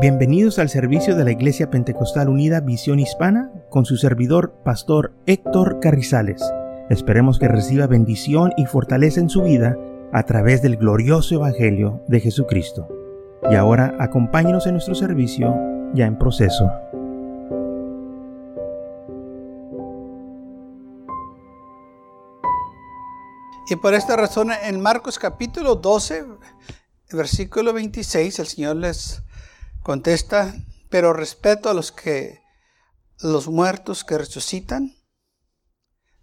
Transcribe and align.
Bienvenidos 0.00 0.60
al 0.60 0.68
servicio 0.68 1.16
de 1.16 1.24
la 1.24 1.32
Iglesia 1.32 1.70
Pentecostal 1.70 2.28
Unida 2.28 2.60
Visión 2.60 3.00
Hispana 3.00 3.50
con 3.68 3.84
su 3.84 3.96
servidor, 3.96 4.54
Pastor 4.64 5.12
Héctor 5.26 5.80
Carrizales. 5.80 6.40
Esperemos 6.88 7.40
que 7.40 7.48
reciba 7.48 7.88
bendición 7.88 8.52
y 8.56 8.66
fortaleza 8.66 9.18
en 9.18 9.28
su 9.28 9.42
vida 9.42 9.76
a 10.12 10.22
través 10.22 10.62
del 10.62 10.76
glorioso 10.76 11.34
Evangelio 11.34 12.00
de 12.06 12.20
Jesucristo. 12.20 12.86
Y 13.50 13.56
ahora 13.56 13.96
acompáñenos 13.98 14.68
en 14.68 14.74
nuestro 14.74 14.94
servicio 14.94 15.52
ya 15.94 16.06
en 16.06 16.16
proceso. 16.16 16.70
Y 23.68 23.74
por 23.82 23.94
esta 23.94 24.16
razón 24.16 24.52
en 24.62 24.80
Marcos 24.80 25.18
capítulo 25.18 25.74
12, 25.74 26.24
versículo 27.10 27.72
26, 27.72 28.38
el 28.38 28.46
Señor 28.46 28.76
les 28.76 29.24
Contesta, 29.88 30.54
pero 30.90 31.14
respeto 31.14 31.70
a 31.70 31.72
los 31.72 31.92
que 31.92 32.42
los 33.20 33.48
muertos 33.48 34.04
que 34.04 34.18
resucitan. 34.18 34.94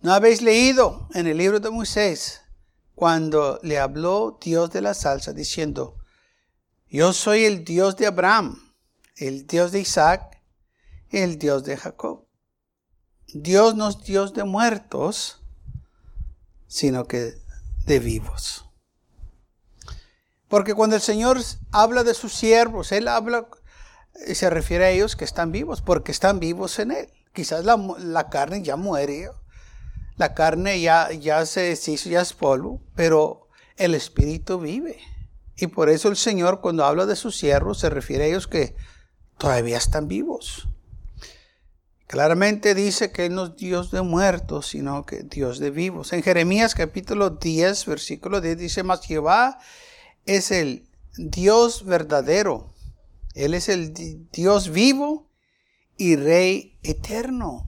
¿No 0.01 0.13
habéis 0.13 0.43
leído 0.43 1.09
en 1.15 1.25
el 1.25 1.39
libro 1.39 1.59
de 1.59 1.71
Moisés 1.71 2.41
cuando 2.93 3.59
le 3.63 3.79
habló 3.79 4.37
Dios 4.39 4.69
de 4.69 4.81
la 4.81 4.93
salsa 4.93 5.33
diciendo, 5.33 5.97
yo 6.89 7.11
soy 7.11 7.45
el 7.45 7.65
Dios 7.65 7.97
de 7.97 8.05
Abraham, 8.05 8.71
el 9.15 9.47
Dios 9.47 9.71
de 9.71 9.79
Isaac, 9.79 10.43
el 11.09 11.39
Dios 11.39 11.63
de 11.63 11.75
Jacob? 11.75 12.27
Dios 13.33 13.73
no 13.73 13.89
es 13.89 13.97
Dios 14.03 14.35
de 14.35 14.43
muertos, 14.43 15.41
sino 16.67 17.07
que 17.07 17.33
de 17.87 17.97
vivos. 17.97 18.64
Porque 20.47 20.73
cuando 20.73 20.95
el 20.95 21.01
Señor 21.01 21.39
habla 21.71 22.03
de 22.03 22.13
sus 22.13 22.33
siervos, 22.33 22.91
Él 22.91 23.07
habla 23.07 23.47
y 24.27 24.35
se 24.35 24.49
refiere 24.49 24.85
a 24.85 24.89
ellos 24.91 25.15
que 25.15 25.25
están 25.25 25.51
vivos, 25.51 25.81
porque 25.81 26.11
están 26.11 26.39
vivos 26.39 26.79
en 26.79 26.91
Él. 26.91 27.09
Quizás 27.33 27.65
la, 27.65 28.29
carne 28.29 28.61
ya 28.61 28.75
muere, 28.75 29.29
la 30.15 30.33
carne 30.33 30.79
ya, 30.79 31.11
ya 31.11 31.45
se 31.45 31.61
deshizo, 31.61 32.09
ya 32.09 32.21
es 32.21 32.33
polvo, 32.33 32.81
pero 32.95 33.49
el 33.75 33.93
Espíritu 33.93 34.59
vive. 34.59 34.97
Y 35.57 35.67
por 35.67 35.89
eso 35.89 36.09
el 36.09 36.15
Señor 36.15 36.61
cuando 36.61 36.85
habla 36.85 37.05
de 37.05 37.15
sus 37.15 37.35
siervos 37.35 37.79
se 37.79 37.89
refiere 37.89 38.25
a 38.25 38.27
ellos 38.27 38.47
que 38.47 38.75
todavía 39.37 39.77
están 39.77 40.07
vivos. 40.07 40.67
Claramente 42.07 42.75
dice 42.75 43.11
que 43.11 43.25
Él 43.25 43.35
no 43.35 43.45
es 43.45 43.55
Dios 43.55 43.89
de 43.91 44.01
muertos, 44.01 44.67
sino 44.67 45.05
que 45.05 45.23
Dios 45.23 45.59
de 45.59 45.71
vivos. 45.71 46.13
En 46.13 46.21
Jeremías 46.21 46.75
capítulo 46.75 47.31
10, 47.31 47.85
versículo 47.87 48.41
10 48.41 48.57
dice, 48.57 48.83
mas 48.83 49.01
Jehová 49.01 49.59
es 50.25 50.51
el 50.51 50.87
Dios 51.17 51.85
verdadero. 51.85 52.73
Él 53.33 53.53
es 53.53 53.69
el 53.69 53.93
Dios 54.31 54.69
vivo 54.69 55.29
y 55.97 56.15
Rey 56.15 56.77
eterno. 56.83 57.67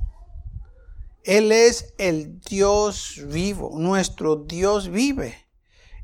Él 1.23 1.52
es 1.52 1.94
el 1.97 2.39
Dios 2.39 3.22
vivo. 3.27 3.77
Nuestro 3.77 4.38
Dios 4.38 4.89
vive. 4.89 5.36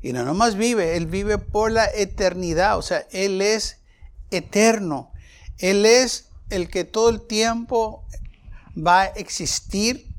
Y 0.02 0.12
no 0.12 0.22
nomás 0.22 0.54
vive, 0.56 0.98
Él 0.98 1.06
vive 1.06 1.38
por 1.38 1.72
la 1.72 1.86
eternidad. 1.86 2.76
O 2.76 2.82
sea, 2.82 3.06
Él 3.10 3.40
es 3.40 3.78
eterno. 4.30 5.12
Él 5.58 5.86
es 5.86 6.28
el 6.50 6.68
que 6.68 6.84
todo 6.84 7.08
el 7.08 7.26
tiempo 7.26 8.06
va 8.76 9.02
a 9.02 9.06
existir. 9.06 10.14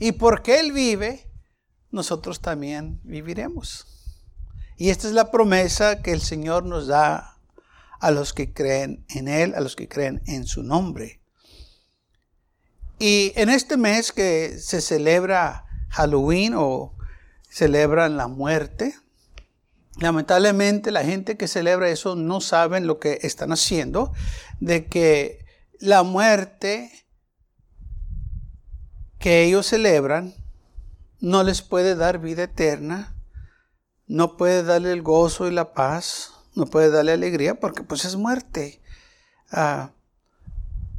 Y 0.00 0.12
porque 0.12 0.58
Él 0.58 0.72
vive, 0.72 1.30
nosotros 1.90 2.40
también 2.40 2.98
viviremos. 3.04 3.86
Y 4.76 4.90
esta 4.90 5.06
es 5.06 5.14
la 5.14 5.30
promesa 5.30 6.02
que 6.02 6.12
el 6.12 6.20
Señor 6.20 6.64
nos 6.64 6.86
da 6.86 7.38
a 8.00 8.10
los 8.10 8.32
que 8.32 8.52
creen 8.52 9.04
en 9.08 9.28
Él, 9.28 9.54
a 9.54 9.60
los 9.60 9.76
que 9.76 9.88
creen 9.88 10.22
en 10.26 10.46
su 10.46 10.62
nombre. 10.62 11.20
Y 12.98 13.32
en 13.36 13.48
este 13.48 13.76
mes 13.76 14.12
que 14.12 14.58
se 14.58 14.80
celebra 14.80 15.64
Halloween 15.90 16.54
o 16.56 16.96
celebran 17.48 18.16
la 18.16 18.28
muerte, 18.28 18.94
lamentablemente 20.00 20.90
la 20.90 21.04
gente 21.04 21.36
que 21.36 21.48
celebra 21.48 21.88
eso 21.88 22.16
no 22.16 22.40
saben 22.40 22.86
lo 22.86 22.98
que 22.98 23.20
están 23.22 23.52
haciendo, 23.52 24.12
de 24.60 24.86
que 24.86 25.44
la 25.78 26.02
muerte 26.02 26.90
que 29.18 29.44
ellos 29.44 29.66
celebran 29.66 30.34
no 31.20 31.42
les 31.42 31.62
puede 31.62 31.94
dar 31.94 32.18
vida 32.18 32.42
eterna, 32.42 33.13
no 34.06 34.36
puede 34.36 34.62
darle 34.62 34.92
el 34.92 35.02
gozo 35.02 35.46
y 35.48 35.50
la 35.50 35.72
paz, 35.72 36.32
no 36.54 36.66
puede 36.66 36.90
darle 36.90 37.12
alegría 37.12 37.58
porque 37.58 37.82
pues 37.82 38.04
es 38.04 38.16
muerte. 38.16 38.80
Ah, 39.50 39.90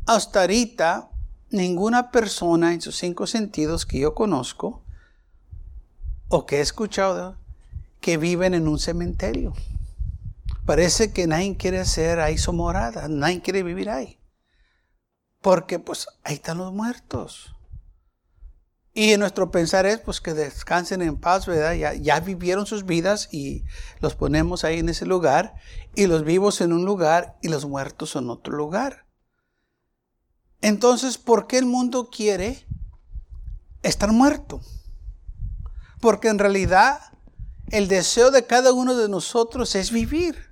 hasta 0.06 0.42
ahorita, 0.42 1.10
ninguna 1.50 2.12
persona 2.12 2.74
en 2.74 2.82
sus 2.82 2.96
cinco 2.96 3.28
sentidos 3.28 3.86
que 3.86 4.00
yo 4.00 4.14
conozco 4.14 4.84
o 6.30 6.46
que 6.46 6.58
he 6.58 6.62
escuchado 6.62 7.38
que 8.02 8.18
viven 8.18 8.54
en 8.54 8.68
un 8.68 8.78
cementerio. 8.78 9.54
Parece 10.66 11.12
que 11.14 11.28
nadie 11.28 11.58
quiere 11.58 11.80
hacer 11.80 12.20
ahí 12.20 12.38
su 12.38 12.54
morada, 12.54 13.08
nadie 13.08 13.42
quiere 13.42 13.64
vivir 13.64 13.90
ahí. 13.90 14.20
Porque 15.42 15.80
pues 15.80 16.08
ahí 16.24 16.36
están 16.36 16.58
los 16.58 16.74
muertos. 16.74 17.55
Y 18.98 19.18
nuestro 19.18 19.52
pensar 19.52 19.86
es 19.86 20.00
pues 20.00 20.22
que 20.22 20.34
descansen 20.34 21.02
en 21.02 21.18
paz, 21.18 21.46
¿verdad? 21.46 21.74
Ya, 21.74 21.94
ya, 21.94 22.22
vivieron 22.22 22.66
sus 22.66 22.86
vidas 22.86 23.28
y 23.30 23.66
los 24.00 24.16
ponemos 24.16 24.64
ahí 24.64 24.80
en 24.80 24.88
ese 24.88 25.06
lugar 25.06 25.56
y 25.96 26.06
los 26.08 26.24
vivos 26.24 26.62
en 26.62 26.72
un 26.72 26.86
lugar 26.86 27.38
y 27.42 27.50
los 27.50 27.66
muertos 27.66 28.16
en 28.16 28.30
otro 28.30 28.56
lugar. 28.56 29.06
Entonces, 30.62 31.18
¿por 31.18 31.46
qué 31.46 31.58
el 31.58 31.66
mundo 31.66 32.10
quiere 32.10 32.66
estar 33.84 34.14
muerto? 34.14 34.62
Porque 36.00 36.30
en 36.30 36.40
realidad 36.40 37.02
el 37.72 37.90
deseo 37.90 38.32
de 38.32 38.46
cada 38.46 38.72
uno 38.72 38.96
de 38.96 39.10
nosotros 39.10 39.76
es 39.76 39.92
vivir. 39.92 40.45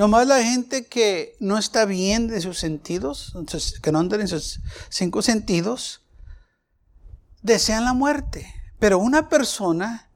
Nomás 0.00 0.26
la 0.26 0.42
gente 0.42 0.86
que 0.86 1.36
no 1.40 1.58
está 1.58 1.84
bien 1.84 2.26
de 2.26 2.40
sus 2.40 2.58
sentidos, 2.58 3.36
que 3.82 3.92
no 3.92 3.98
andan 3.98 4.22
en 4.22 4.28
sus 4.28 4.62
cinco 4.88 5.20
sentidos, 5.20 6.00
desean 7.42 7.84
la 7.84 7.92
muerte. 7.92 8.50
Pero 8.78 8.98
una 8.98 9.28
persona 9.28 10.08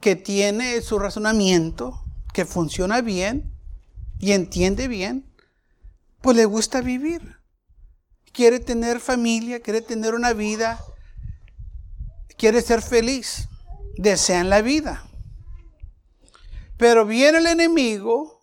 que 0.00 0.16
tiene 0.16 0.82
su 0.82 0.98
razonamiento, 0.98 2.04
que 2.32 2.46
funciona 2.46 3.00
bien 3.00 3.54
y 4.18 4.32
entiende 4.32 4.88
bien, 4.88 5.32
pues 6.20 6.36
le 6.36 6.46
gusta 6.46 6.80
vivir. 6.80 7.36
Quiere 8.32 8.58
tener 8.58 8.98
familia, 8.98 9.60
quiere 9.60 9.82
tener 9.82 10.14
una 10.16 10.32
vida, 10.32 10.80
quiere 12.36 12.60
ser 12.60 12.82
feliz, 12.82 13.46
desean 13.96 14.50
la 14.50 14.62
vida. 14.62 15.04
Pero 16.80 17.04
viene 17.04 17.36
el 17.36 17.46
enemigo 17.46 18.42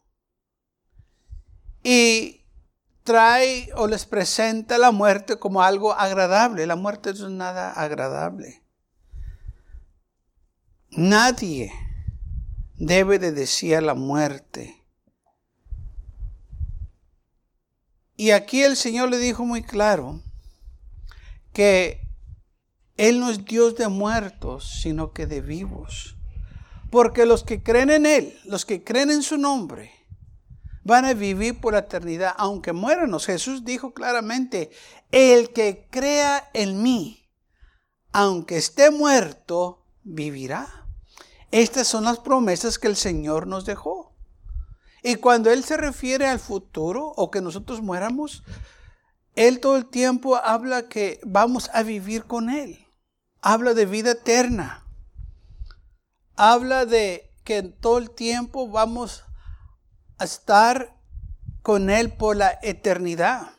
y 1.82 2.46
trae 3.02 3.72
o 3.76 3.88
les 3.88 4.06
presenta 4.06 4.78
la 4.78 4.92
muerte 4.92 5.40
como 5.40 5.64
algo 5.64 5.94
agradable. 5.94 6.68
La 6.68 6.76
muerte 6.76 7.16
no 7.16 7.26
es 7.26 7.32
nada 7.32 7.72
agradable. 7.72 8.62
Nadie 10.92 11.72
debe 12.76 13.18
de 13.18 13.32
desear 13.32 13.82
la 13.82 13.96
muerte. 13.96 14.86
Y 18.18 18.30
aquí 18.30 18.62
el 18.62 18.78
Señor 18.78 19.10
le 19.10 19.18
dijo 19.18 19.46
muy 19.46 19.64
claro 19.64 20.22
que 21.54 22.08
Él 22.98 23.20
no 23.20 23.32
es 23.32 23.46
Dios 23.46 23.76
de 23.78 23.88
muertos, 23.88 24.80
sino 24.84 25.12
que 25.12 25.26
de 25.26 25.42
vivos. 25.42 26.17
Porque 26.90 27.26
los 27.26 27.44
que 27.44 27.62
creen 27.62 27.90
en 27.90 28.06
Él, 28.06 28.40
los 28.46 28.66
que 28.66 28.84
creen 28.84 29.12
en 29.12 29.24
su 29.24 29.38
nombre, 29.38 29.92
van 30.84 31.04
a 31.04 31.14
vivir 31.14 31.60
por 31.60 31.74
la 31.74 31.80
eternidad, 31.80 32.34
aunque 32.38 32.72
muéranos. 32.72 33.26
Jesús 33.26 33.66
dijo 33.66 33.94
claramente, 33.94 34.72
el 35.12 35.52
que 35.52 35.88
crea 35.92 36.50
en 36.54 36.82
mí, 36.82 37.30
aunque 38.14 38.58
esté 38.58 38.90
muerto, 38.90 39.86
vivirá. 40.04 40.86
Estas 41.52 41.88
son 41.88 42.06
las 42.06 42.20
promesas 42.20 42.80
que 42.80 42.88
el 42.88 42.96
Señor 42.96 43.48
nos 43.48 43.66
dejó. 43.66 44.16
Y 45.04 45.16
cuando 45.16 45.52
Él 45.52 45.64
se 45.64 45.76
refiere 45.76 46.28
al 46.28 46.40
futuro 46.40 47.14
o 47.16 47.32
que 47.32 47.42
nosotros 47.42 47.82
muéramos, 47.82 48.44
Él 49.36 49.60
todo 49.60 49.76
el 49.76 49.86
tiempo 49.88 50.38
habla 50.38 50.88
que 50.88 51.20
vamos 51.24 51.70
a 51.74 51.84
vivir 51.84 52.24
con 52.24 52.50
Él. 52.50 52.88
Habla 53.42 53.74
de 53.74 53.86
vida 53.86 54.12
eterna 54.12 54.87
habla 56.38 56.86
de 56.86 57.34
que 57.44 57.58
en 57.58 57.74
todo 57.74 57.98
el 57.98 58.12
tiempo 58.12 58.70
vamos 58.70 59.26
a 60.20 60.24
estar 60.24 60.96
con 61.62 61.90
Él 61.90 62.14
por 62.14 62.38
la 62.38 62.58
eternidad, 62.62 63.52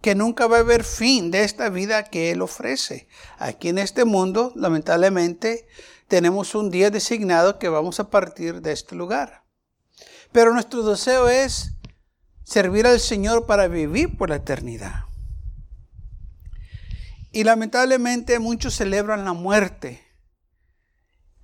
que 0.00 0.14
nunca 0.14 0.46
va 0.46 0.58
a 0.58 0.60
haber 0.60 0.84
fin 0.84 1.30
de 1.30 1.42
esta 1.42 1.70
vida 1.70 2.04
que 2.04 2.30
Él 2.30 2.42
ofrece. 2.42 3.08
Aquí 3.38 3.70
en 3.70 3.78
este 3.78 4.04
mundo, 4.04 4.52
lamentablemente, 4.54 5.66
tenemos 6.06 6.54
un 6.54 6.70
día 6.70 6.90
designado 6.90 7.58
que 7.58 7.68
vamos 7.68 7.98
a 7.98 8.10
partir 8.10 8.60
de 8.60 8.72
este 8.72 8.94
lugar. 8.94 9.42
Pero 10.30 10.52
nuestro 10.52 10.82
deseo 10.82 11.28
es 11.28 11.72
servir 12.44 12.86
al 12.86 13.00
Señor 13.00 13.46
para 13.46 13.66
vivir 13.68 14.16
por 14.16 14.28
la 14.28 14.36
eternidad. 14.36 15.06
Y 17.32 17.44
lamentablemente 17.44 18.38
muchos 18.38 18.74
celebran 18.74 19.24
la 19.24 19.32
muerte 19.32 20.03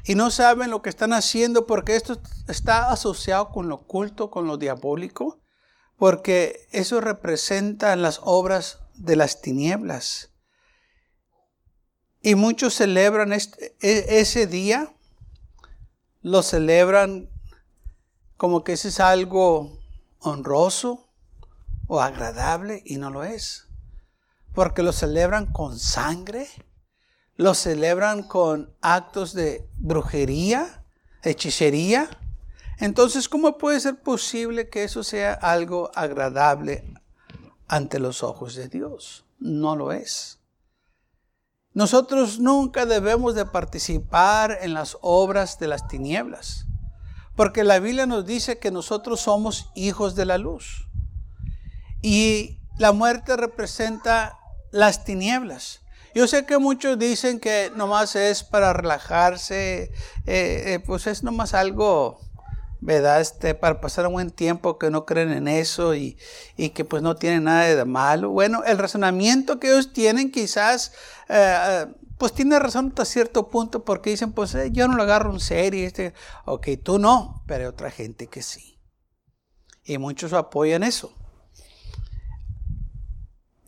y 0.05 0.15
no 0.15 0.31
saben 0.31 0.71
lo 0.71 0.83
que 0.83 0.91
están 0.91 1.13
haciendo 1.13 1.67
porque 1.67 1.97
esto 1.97 2.21
está 2.49 2.91
asociado 2.91 3.51
con 3.51 3.69
lo 3.69 3.77
oculto, 3.77 4.31
con 4.31 4.47
lo 4.47 4.57
diabólico, 4.57 5.41
porque 5.97 6.67
eso 6.73 7.01
representa 7.01 7.95
las 7.97 8.21
obras 8.25 8.79
de 8.95 9.17
las 9.17 9.41
tinieblas. 9.43 10.31
Y 12.23 12.35
muchos 12.35 12.75
celebran 12.75 13.33
este, 13.33 13.77
e, 13.81 14.21
ese 14.21 14.47
día, 14.47 14.95
lo 16.23 16.43
celebran 16.43 17.31
como 18.37 18.63
que 18.65 18.75
ese 18.75 18.89
es 18.89 19.01
algo 19.01 19.79
honroso 20.19 21.09
o 21.87 22.01
agradable 22.01 22.83
y 22.85 22.97
no 22.97 23.11
lo 23.11 23.25
es. 23.25 23.67
Porque 24.55 24.83
lo 24.83 24.93
celebran 24.93 25.53
con 25.53 25.79
sangre, 25.79 26.49
lo 27.41 27.55
celebran 27.55 28.23
con 28.23 28.71
actos 28.83 29.33
de 29.33 29.67
brujería, 29.79 30.85
hechicería. 31.23 32.11
Entonces, 32.77 33.31
¿cómo 33.31 33.57
puede 33.57 33.81
ser 33.81 34.03
posible 34.03 34.69
que 34.69 34.85
eso 34.85 35.03
sea 35.03 35.33
algo 35.33 35.91
agradable 35.95 36.93
ante 37.67 37.99
los 37.99 38.23
ojos 38.23 38.57
de 38.57 38.69
Dios? 38.69 39.25
No 39.39 39.75
lo 39.75 39.91
es. 39.91 40.39
Nosotros 41.73 42.41
nunca 42.41 42.85
debemos 42.85 43.35
de 43.35 43.47
participar 43.47 44.59
en 44.61 44.75
las 44.75 44.99
obras 45.01 45.59
de 45.59 45.69
las 45.69 45.89
tinieblas, 45.89 46.67
porque 47.37 47.65
la 47.65 47.79
Biblia 47.79 48.05
nos 48.05 48.27
dice 48.27 48.59
que 48.59 48.71
nosotros 48.71 49.19
somos 49.19 49.71
hijos 49.75 50.15
de 50.15 50.27
la 50.27 50.37
luz. 50.37 50.91
Y 52.03 52.59
la 52.77 52.93
muerte 52.93 53.35
representa 53.39 54.39
las 54.73 55.07
tinieblas. 55.07 55.81
Yo 56.15 56.27
sé 56.27 56.45
que 56.45 56.59
muchos 56.59 56.99
dicen 56.99 57.39
que 57.39 57.71
nomás 57.77 58.17
es 58.17 58.43
para 58.43 58.73
relajarse, 58.73 59.83
eh, 59.83 59.93
eh, 60.27 60.83
pues 60.85 61.07
es 61.07 61.23
nomás 61.23 61.55
algo, 61.55 62.19
¿verdad? 62.81 63.21
Este, 63.21 63.55
para 63.55 63.81
pasar 63.81 64.07
un 64.09 64.15
buen 64.15 64.31
tiempo 64.31 64.77
que 64.79 64.91
no 64.91 65.07
creen 65.07 65.31
en 65.31 65.47
eso 65.47 65.95
y, 65.95 66.19
que 66.75 66.85
pues 66.85 67.03
no 67.03 67.15
tienen 67.15 67.45
nada 67.45 67.65
de 67.65 67.85
malo. 67.85 68.31
Bueno, 68.31 68.65
el 68.65 68.79
razonamiento 68.79 69.61
que 69.61 69.69
ellos 69.71 69.93
tienen 69.93 70.33
quizás, 70.33 70.93
eh, 71.29 71.87
pues 72.19 72.33
tiene 72.33 72.59
razón 72.59 72.89
hasta 72.89 73.05
cierto 73.05 73.49
punto 73.49 73.85
porque 73.85 74.11
dicen, 74.11 74.33
pues 74.33 74.57
yo 74.73 74.89
no 74.89 74.97
lo 74.97 75.05
agarro 75.05 75.33
en 75.33 75.41
serio. 75.41 75.87
Este, 75.87 76.13
ok, 76.45 76.69
tú 76.83 76.99
no, 76.99 77.45
pero 77.47 77.65
hay 77.65 77.69
otra 77.69 77.91
gente 77.91 78.27
que 78.27 78.43
sí. 78.43 78.81
Y 79.85 79.99
muchos 79.99 80.33
apoyan 80.33 80.83
eso. 80.83 81.20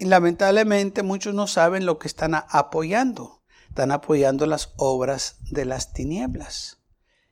Y 0.02 0.06
lamentablemente 0.06 1.04
muchos 1.04 1.32
no 1.32 1.46
saben 1.46 1.87
lo 1.87 2.00
que 2.00 2.08
están 2.08 2.34
apoyando. 2.34 3.40
Están 3.69 3.93
apoyando 3.93 4.46
las 4.46 4.72
obras 4.76 5.37
de 5.49 5.64
las 5.64 5.93
tinieblas. 5.93 6.78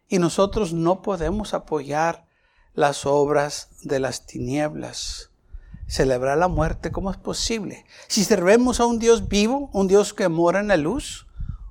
Y 0.07 0.21
nosotros 0.21 0.73
no 0.73 1.03
podemos 1.03 1.53
apoyar 1.53 2.29
las 2.73 3.07
obras 3.07 3.71
de 3.83 3.99
las 3.99 4.25
tinieblas. 4.25 5.33
Celebrar 5.89 6.39
la 6.39 6.47
muerte, 6.47 6.93
¿cómo 6.93 7.11
es 7.11 7.17
posible? 7.17 7.87
Si 8.07 8.23
servemos 8.23 8.79
a 8.79 8.87
un 8.87 9.01
Dios 9.01 9.27
vivo, 9.27 9.69
un 9.73 9.89
Dios 9.89 10.15
que 10.15 10.29
mora 10.29 10.61
en 10.61 10.69
la 10.69 10.77
luz, 10.77 11.27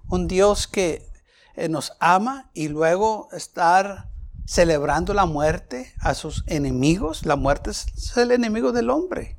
un 0.09 0.27
Dios 0.27 0.67
que 0.67 1.09
eh, 1.55 1.69
nos 1.69 1.93
ama 2.01 2.51
y 2.53 2.67
luego 2.67 3.29
estar 3.31 4.09
celebrando 4.45 5.13
la 5.13 5.25
muerte 5.25 5.93
a 6.01 6.13
sus 6.13 6.43
enemigos, 6.47 7.25
la 7.25 7.37
muerte 7.37 7.69
es 7.69 8.17
el 8.17 8.31
enemigo 8.31 8.73
del 8.73 8.89
hombre 8.89 9.38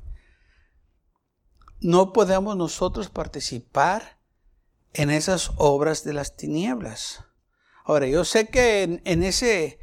no 1.81 2.13
podemos 2.13 2.55
nosotros 2.55 3.09
participar 3.09 4.19
en 4.93 5.09
esas 5.09 5.51
obras 5.57 6.03
de 6.03 6.13
las 6.13 6.35
tinieblas. 6.35 7.25
Ahora, 7.83 8.05
yo 8.07 8.23
sé 8.23 8.49
que 8.49 9.01
en, 9.03 9.23
ese 9.23 9.79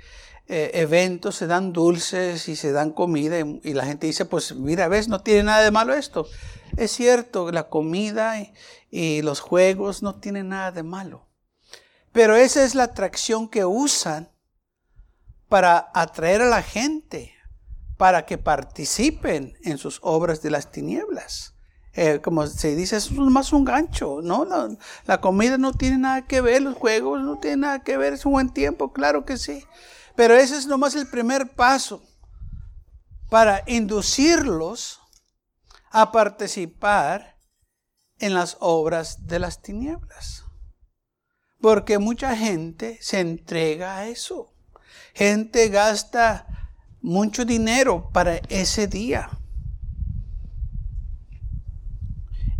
eh, 0.46 0.70
evento 0.74 1.32
se 1.32 1.48
dan 1.48 1.72
dulces 1.72 2.48
y 2.48 2.54
se 2.54 2.70
dan 2.70 2.92
comida 2.92 3.40
y, 3.40 3.74
la 3.74 3.84
gente 3.84 4.06
dice, 4.06 4.24
pues 4.24 4.54
mira, 4.54 4.86
ves, 4.86 5.08
no 5.08 5.20
tiene 5.22 5.42
nada 5.42 5.64
de 5.64 5.72
malo 5.72 5.92
esto. 5.92 6.28
Es 6.76 6.92
cierto, 6.92 7.50
la 7.50 7.68
comida 7.68 8.40
y, 8.40 8.52
y 8.90 9.22
los 9.22 9.40
juegos 9.40 10.02
no 10.02 10.20
tienen 10.20 10.50
nada 10.50 10.70
de 10.70 10.84
malo. 10.84 11.26
Pero 12.12 12.36
esa 12.36 12.64
es 12.64 12.76
la 12.76 12.84
atracción 12.84 13.48
que 13.48 13.64
usan 13.64 14.30
para 15.48 15.90
atraer 15.94 16.42
a 16.42 16.48
la 16.48 16.62
gente, 16.62 17.34
para 17.96 18.24
que 18.24 18.38
participen 18.38 19.58
en 19.64 19.78
sus 19.78 19.98
obras 20.02 20.42
de 20.42 20.50
las 20.50 20.70
tinieblas. 20.70 21.57
Eh, 22.00 22.20
como 22.20 22.46
se 22.46 22.76
dice, 22.76 22.96
es 22.96 23.10
más 23.10 23.52
un 23.52 23.64
gancho, 23.64 24.20
¿no? 24.22 24.46
La, 25.04 25.20
comida 25.20 25.58
no 25.58 25.72
tiene 25.72 25.98
nada 25.98 26.28
que 26.28 26.40
ver, 26.40 26.62
los 26.62 26.76
juegos 26.76 27.20
no 27.22 27.40
tienen 27.40 27.62
nada 27.62 27.80
que 27.80 27.96
ver, 27.96 28.12
es 28.12 28.24
un 28.24 28.34
buen 28.34 28.50
tiempo, 28.50 28.92
claro 28.92 29.24
que 29.24 29.36
sí. 29.36 29.64
Pero 30.14 30.36
ese 30.36 30.56
es 30.56 30.68
nomás 30.68 30.94
el 30.94 31.08
primer 31.08 31.56
paso 31.56 32.00
para 33.30 33.64
inducirlos 33.66 35.00
a 35.90 36.12
participar 36.12 37.36
en 38.20 38.32
las 38.32 38.56
obras 38.60 39.26
de 39.26 39.40
las 39.40 39.60
tinieblas. 39.60 40.44
Porque 41.60 41.98
mucha 41.98 42.36
gente 42.36 43.00
se 43.00 43.18
entrega 43.18 43.96
a 43.96 44.06
eso. 44.06 44.54
Gente 45.14 45.68
gasta 45.68 46.46
mucho 47.00 47.44
dinero 47.44 48.08
para 48.12 48.36
ese 48.50 48.86
día. 48.86 49.37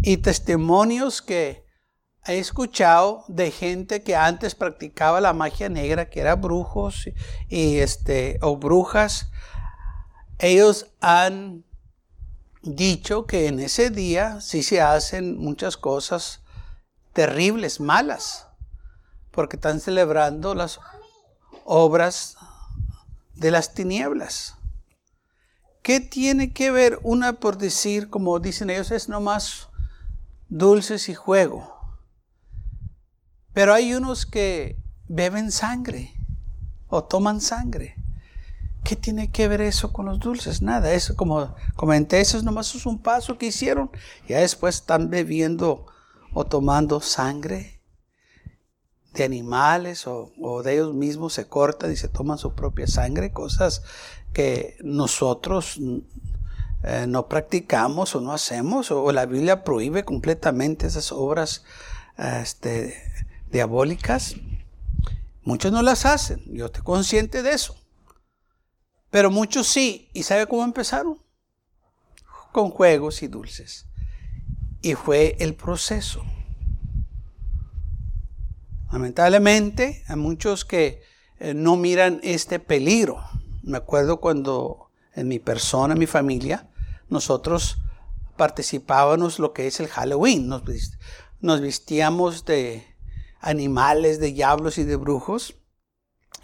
Y 0.02 0.18
testimonios 0.18 1.22
que 1.22 1.64
he 2.26 2.38
escuchado 2.38 3.24
de 3.28 3.50
gente 3.50 4.02
que 4.02 4.14
antes 4.14 4.54
practicaba 4.54 5.20
la 5.20 5.32
magia 5.32 5.68
negra, 5.68 6.10
que 6.10 6.20
eran 6.20 6.40
brujos 6.40 7.08
y 7.48 7.78
este, 7.78 8.38
o 8.42 8.56
brujas. 8.56 9.30
Ellos 10.38 10.86
han 11.00 11.64
dicho 12.62 13.26
que 13.26 13.46
en 13.46 13.60
ese 13.60 13.90
día 13.90 14.40
sí 14.40 14.62
se 14.62 14.80
hacen 14.80 15.38
muchas 15.38 15.76
cosas 15.76 16.42
terribles, 17.12 17.80
malas, 17.80 18.46
porque 19.30 19.56
están 19.56 19.80
celebrando 19.80 20.54
las 20.54 20.80
obras 21.64 22.36
de 23.34 23.50
las 23.50 23.74
tinieblas. 23.74 24.54
¿Qué 25.82 26.00
tiene 26.00 26.52
que 26.52 26.70
ver 26.70 26.98
una 27.02 27.34
por 27.34 27.56
decir, 27.56 28.10
como 28.10 28.38
dicen 28.40 28.68
ellos, 28.68 28.90
es 28.90 29.08
nomás 29.08 29.67
dulces 30.48 31.08
y 31.08 31.14
juego. 31.14 31.74
Pero 33.52 33.74
hay 33.74 33.94
unos 33.94 34.26
que 34.26 34.76
beben 35.08 35.50
sangre 35.50 36.12
o 36.88 37.04
toman 37.04 37.40
sangre. 37.40 37.96
¿Qué 38.84 38.96
tiene 38.96 39.30
que 39.30 39.48
ver 39.48 39.60
eso 39.60 39.92
con 39.92 40.06
los 40.06 40.18
dulces? 40.18 40.62
Nada, 40.62 40.92
eso 40.92 41.16
como 41.16 41.54
comenté, 41.76 42.20
eso 42.20 42.38
es 42.38 42.44
nomás 42.44 42.86
un 42.86 43.02
paso 43.02 43.36
que 43.36 43.46
hicieron. 43.46 43.90
Ya 44.28 44.40
después 44.40 44.76
están 44.76 45.10
bebiendo 45.10 45.86
o 46.32 46.44
tomando 46.46 47.00
sangre 47.00 47.80
de 49.14 49.24
animales 49.24 50.06
o, 50.06 50.32
o, 50.40 50.62
de 50.62 50.74
ellos 50.74 50.94
mismos 50.94 51.32
se 51.32 51.48
cortan 51.48 51.92
y 51.92 51.96
se 51.96 52.08
toman 52.08 52.38
su 52.38 52.54
propia 52.54 52.86
sangre, 52.86 53.32
cosas 53.32 53.82
que 54.32 54.76
nosotros 54.82 55.80
eh, 56.84 57.06
no 57.08 57.28
practicamos 57.28 58.14
o 58.14 58.20
no 58.20 58.32
hacemos, 58.32 58.90
o, 58.90 59.10
la 59.12 59.26
Biblia 59.26 59.64
prohíbe 59.64 60.04
completamente 60.04 60.86
esas 60.86 61.12
obras 61.12 61.64
este, 62.16 62.94
diabólicas. 63.50 64.36
Muchos 65.42 65.72
no 65.72 65.82
las 65.82 66.06
hacen, 66.06 66.42
yo 66.46 66.66
estoy 66.66 66.82
consciente 66.82 67.42
de 67.42 67.52
eso. 67.52 67.74
Pero 69.10 69.30
muchos 69.30 69.66
sí. 69.66 70.08
¿Y 70.12 70.22
sabe 70.22 70.46
cómo 70.46 70.64
empezaron? 70.64 71.18
Con 72.52 72.70
juegos 72.70 73.22
y 73.22 73.28
dulces. 73.28 73.86
Y 74.82 74.94
fue 74.94 75.36
el 75.40 75.54
proceso. 75.54 76.22
Lamentablemente, 78.92 80.04
hay 80.08 80.16
muchos 80.16 80.64
que 80.64 81.02
eh, 81.40 81.54
no 81.54 81.76
miran 81.76 82.20
este 82.22 82.58
peligro. 82.58 83.22
Me 83.62 83.76
acuerdo 83.76 84.18
cuando 84.20 84.87
en 85.18 85.26
mi 85.26 85.40
persona, 85.40 85.94
en 85.94 85.98
mi 85.98 86.06
familia, 86.06 86.68
nosotros 87.08 87.78
participábamos 88.36 89.40
lo 89.40 89.52
que 89.52 89.66
es 89.66 89.80
el 89.80 89.88
Halloween. 89.88 90.46
Nos, 90.46 90.62
nos 91.40 91.60
vestíamos 91.60 92.44
de 92.44 92.86
animales, 93.40 94.20
de 94.20 94.32
diablos 94.32 94.78
y 94.78 94.84
de 94.84 94.94
brujos. 94.94 95.56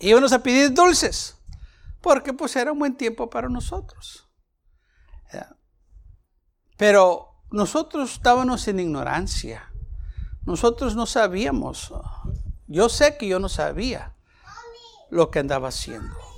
Y 0.01 0.11
íbamos 0.11 0.33
a 0.33 0.43
pedir 0.43 0.75
dulces, 0.75 1.37
porque 2.01 2.33
pues 2.33 2.57
era 2.57 2.73
un 2.73 2.81
buen 2.81 2.97
tiempo 2.97 3.31
para 3.31 3.49
nosotros. 3.49 4.29
Pero 6.77 7.45
nosotros 7.53 8.13
estábamos 8.15 8.67
en 8.67 8.81
ignorancia. 8.81 9.73
Nosotros 10.45 10.97
no 10.97 11.07
sabíamos. 11.07 11.95
Yo 12.67 12.89
sé 12.89 13.17
que 13.17 13.29
yo 13.29 13.39
no 13.39 13.49
sabía 13.49 14.17
lo 15.11 15.31
que 15.31 15.39
andaba 15.39 15.69
haciendo. 15.69 16.34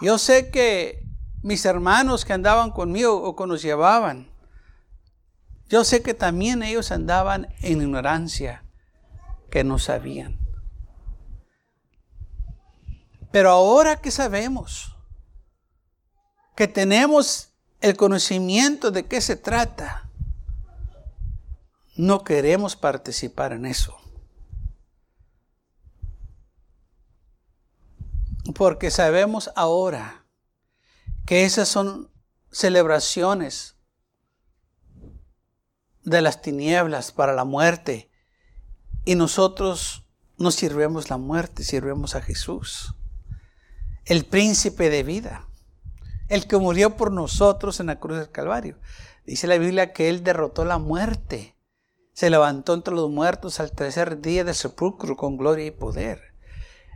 Yo 0.00 0.18
sé 0.18 0.50
que 0.50 1.04
mis 1.42 1.64
hermanos 1.64 2.24
que 2.24 2.32
andaban 2.32 2.70
conmigo 2.70 3.22
o 3.22 3.36
que 3.36 3.46
nos 3.46 3.62
llevaban, 3.62 4.30
yo 5.68 5.84
sé 5.84 6.02
que 6.02 6.14
también 6.14 6.62
ellos 6.62 6.90
andaban 6.90 7.48
en 7.60 7.82
ignorancia, 7.82 8.64
que 9.50 9.62
no 9.62 9.78
sabían. 9.78 10.38
Pero 13.30 13.50
ahora 13.50 14.00
que 14.00 14.10
sabemos, 14.10 14.96
que 16.56 16.66
tenemos 16.66 17.52
el 17.80 17.96
conocimiento 17.96 18.90
de 18.90 19.06
qué 19.06 19.20
se 19.20 19.36
trata, 19.36 20.10
no 21.96 22.24
queremos 22.24 22.74
participar 22.74 23.52
en 23.52 23.66
eso. 23.66 23.99
Porque 28.54 28.90
sabemos 28.90 29.50
ahora 29.54 30.24
que 31.26 31.44
esas 31.44 31.68
son 31.68 32.10
celebraciones 32.50 33.76
de 36.02 36.22
las 36.22 36.42
tinieblas 36.42 37.12
para 37.12 37.34
la 37.34 37.44
muerte 37.44 38.10
y 39.04 39.14
nosotros 39.14 40.06
no 40.36 40.50
sirvemos 40.50 41.10
la 41.10 41.18
muerte, 41.18 41.62
sirvemos 41.62 42.14
a 42.14 42.22
Jesús, 42.22 42.94
el 44.06 44.24
príncipe 44.24 44.88
de 44.88 45.02
vida, 45.02 45.46
el 46.28 46.46
que 46.46 46.56
murió 46.56 46.96
por 46.96 47.12
nosotros 47.12 47.78
en 47.80 47.86
la 47.86 48.00
cruz 48.00 48.18
del 48.18 48.30
Calvario. 48.30 48.78
Dice 49.26 49.46
la 49.46 49.58
Biblia 49.58 49.92
que 49.92 50.08
Él 50.08 50.24
derrotó 50.24 50.64
la 50.64 50.78
muerte 50.78 51.56
se 52.20 52.30
levantó 52.30 52.74
entre 52.74 52.94
los 52.94 53.10
muertos 53.10 53.60
al 53.60 53.72
tercer 53.72 54.20
día 54.20 54.44
del 54.44 54.54
sepulcro 54.54 55.16
con 55.16 55.36
gloria 55.36 55.66
y 55.66 55.70
poder. 55.70 56.20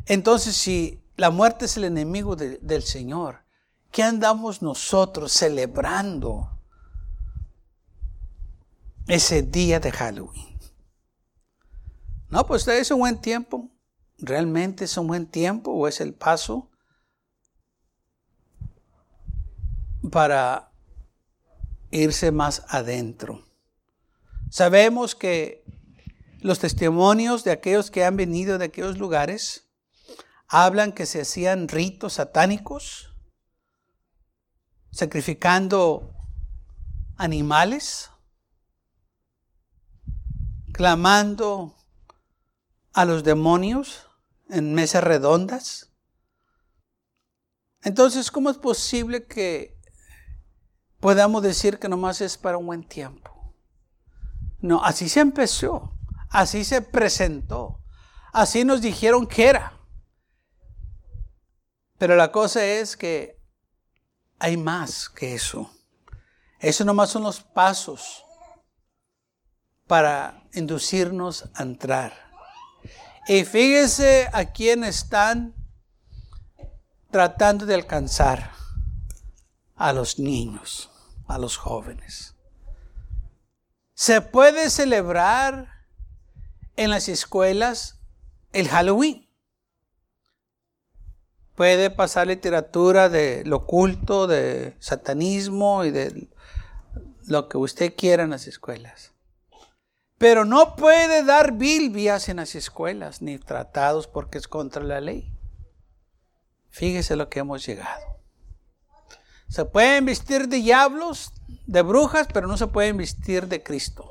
Entonces, 0.07 0.57
si 0.57 1.04
la 1.17 1.31
muerte 1.31 1.67
es 1.67 1.77
el 1.77 1.85
enemigo 1.85 2.35
del 2.37 2.83
Señor, 2.83 3.45
¿qué 3.91 4.03
andamos 4.03 4.63
nosotros 4.63 5.33
celebrando 5.33 6.51
ese 9.07 9.43
día 9.43 9.79
de 9.79 9.93
Halloween? 9.93 10.59
No, 12.31 12.45
pues 12.47 12.67
es 12.67 12.91
un 12.91 12.99
buen 12.99 13.21
tiempo. 13.21 13.71
¿Realmente 14.19 14.87
es 14.87 14.97
un 14.97 15.07
buen 15.07 15.27
tiempo 15.27 15.71
o 15.71 15.87
es 15.87 16.01
el 16.01 16.15
paso 16.15 16.71
para 20.11 20.73
irse 21.91 22.33
más 22.33 22.65
adentro? 22.69 23.45
Sabemos 24.51 25.15
que 25.15 25.65
los 26.41 26.59
testimonios 26.59 27.45
de 27.45 27.53
aquellos 27.53 27.91
que 27.91 28.05
han 28.05 28.17
venido 28.17 28.59
de 28.59 28.67
aquellos 28.67 28.99
lugares 28.99 29.64
hablan 30.49 30.93
que 30.93 31.07
se 31.07 31.23
hacían 31.23 31.69
ritos 31.69 32.15
satánicos, 32.15 33.15
sacrificando 34.91 36.15
animales, 37.17 38.11
clamando 40.73 41.77
a 42.93 43.05
los 43.05 43.25
demonios 43.25 44.07
en 44.49 44.75
mesas 44.75 45.03
redondas. 45.03 45.93
Entonces, 47.83 48.31
¿cómo 48.31 48.51
es 48.51 48.57
posible 48.57 49.27
que 49.27 49.79
podamos 51.01 51.43
decir 51.43 51.79
que 51.79 51.89
nomás 51.89 52.21
es 52.21 52.39
para 52.39 52.57
un 52.57 52.67
buen 52.67 52.83
tiempo? 52.83 53.55
No, 54.61 54.83
así 54.83 55.09
se 55.09 55.21
empezó, 55.21 55.93
así 56.31 56.65
se 56.65 56.81
presentó, 56.81 57.83
así 58.33 58.65
nos 58.65 58.81
dijeron 58.81 59.27
que 59.27 59.47
era. 59.49 59.84
Pero 62.05 62.17
la 62.17 62.31
cosa 62.31 62.63
es 62.63 62.99
que 62.99 63.41
hay 64.39 64.59
más 64.59 65.09
que 65.09 65.35
eso. 65.35 65.71
Eso 66.59 66.85
nomás 66.85 67.09
son 67.09 67.23
los 67.23 67.41
pasos 67.41 68.27
para 69.87 70.47
inducirnos 70.53 71.49
a 71.55 71.63
entrar. 71.63 72.13
Y 73.27 73.47
fíjese 73.47 74.29
a 74.35 74.53
quién 74.53 74.85
están 74.85 75.55
tratando 77.11 77.65
de 77.65 77.73
alcanzar. 77.73 78.51
A 79.75 79.95
los 79.95 80.19
niños, 80.19 80.91
a 81.27 81.39
los 81.39 81.57
jóvenes. 81.57 82.35
Se 83.95 84.21
puede 84.21 84.69
celebrar 84.69 85.87
en 86.77 86.91
las 86.91 87.09
escuelas 87.09 87.99
el 88.53 88.69
Halloween. 88.69 89.24
Puede 91.55 91.91
pasar 91.91 92.27
literatura 92.27 93.09
de 93.09 93.45
lo 93.45 93.59
oculto, 93.59 94.27
de 94.27 94.75
satanismo 94.81 95.85
y 95.85 95.93
de 95.93 96.29
lo 97.27 97.49
que 97.49 97.59
usted 97.59 97.95
quiera 97.97 98.25
en 98.25 98.31
las 98.31 98.47
escuelas. 98.47 99.13
Pero 100.19 100.45
no 100.45 100.75
puede 100.75 101.25
dar 101.25 101.53
bilbias 101.53 102.29
en 102.29 102.37
las 102.37 102.55
escuelas 102.55 103.23
ni 103.23 103.39
tratados 103.39 104.07
porque 104.07 104.39
es 104.39 104.49
contra 104.49 104.83
la 104.83 105.01
ley. 105.01 105.33
Fíjese 106.71 107.15
lo 107.15 107.29
que 107.29 107.41
hemos 107.41 107.65
llegado. 107.65 108.03
Se 109.49 109.65
pueden 109.65 110.07
vestir 110.07 110.49
de 110.49 110.57
diablos, 110.57 111.33
de 111.67 111.83
brujas, 111.83 112.27
pero 112.33 112.49
no 112.49 112.57
se 112.57 112.67
pueden 112.67 112.97
vestir 112.97 113.47
de 113.47 113.63
Cristo. 113.63 114.11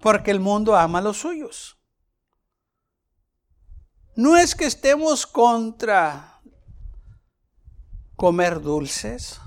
Porque 0.00 0.30
el 0.30 0.38
mundo 0.38 0.76
ama 0.76 0.98
a 1.00 1.02
los 1.02 1.16
suyos. 1.16 1.81
No 4.14 4.36
es 4.36 4.54
que 4.54 4.66
estemos 4.66 5.26
contra 5.26 6.40
comer 8.16 8.60
dulces 8.60 9.40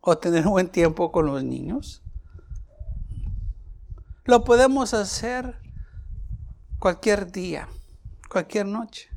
o 0.00 0.18
tener 0.18 0.44
buen 0.44 0.68
tiempo 0.68 1.10
con 1.10 1.26
los 1.26 1.42
niños. 1.42 2.02
Lo 4.24 4.44
podemos 4.44 4.92
hacer 4.94 5.58
cualquier 6.78 7.32
día, 7.32 7.68
cualquier 8.28 8.66
noche. 8.66 9.08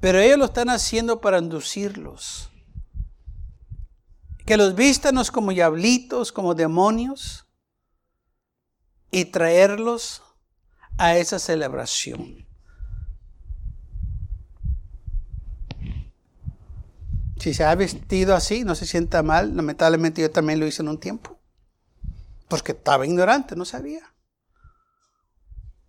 Pero 0.00 0.18
ellos 0.18 0.38
lo 0.38 0.44
están 0.44 0.70
haciendo 0.70 1.20
para 1.20 1.38
inducirlos. 1.38 2.50
Que 4.46 4.56
los 4.56 4.74
vístanos 4.74 5.30
como 5.30 5.50
diablitos, 5.50 6.32
como 6.32 6.54
demonios, 6.54 7.46
y 9.10 9.26
traerlos 9.26 10.22
a 10.96 11.16
esa 11.16 11.38
celebración. 11.38 12.47
Si 17.48 17.54
se 17.54 17.64
ha 17.64 17.74
vestido 17.74 18.34
así, 18.34 18.62
no 18.62 18.74
se 18.74 18.84
sienta 18.84 19.22
mal. 19.22 19.56
Lamentablemente 19.56 20.20
yo 20.20 20.30
también 20.30 20.60
lo 20.60 20.66
hice 20.66 20.82
en 20.82 20.88
un 20.88 21.00
tiempo. 21.00 21.40
Porque 22.46 22.72
estaba 22.72 23.06
ignorante, 23.06 23.56
no 23.56 23.64
sabía. 23.64 24.02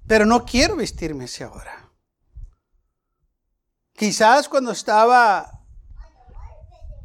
Pero 0.08 0.26
no 0.26 0.46
quiero 0.46 0.78
vestirme 0.78 1.26
así 1.26 1.44
ahora. 1.44 1.92
Quizás 3.92 4.48
cuando 4.48 4.72
estaba 4.72 5.66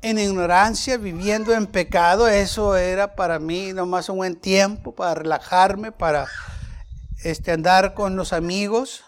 en 0.03 0.21
ignorancia, 0.21 0.99
viviendo 0.99 1.53
en 1.53 1.67
pecado, 1.67 2.29
eso 2.29 2.77
era 2.77 3.17
para 3.17 3.41
mí 3.41 3.73
nomás 3.73 4.09
un 4.09 4.19
buen 4.19 4.37
tiempo 4.37 4.95
para 4.95 5.17
relajarme, 5.17 5.91
para 5.91 6.29
este, 7.25 7.51
andar 7.51 7.93
con 7.95 8.15
los 8.15 8.33
amigos. 8.33 9.03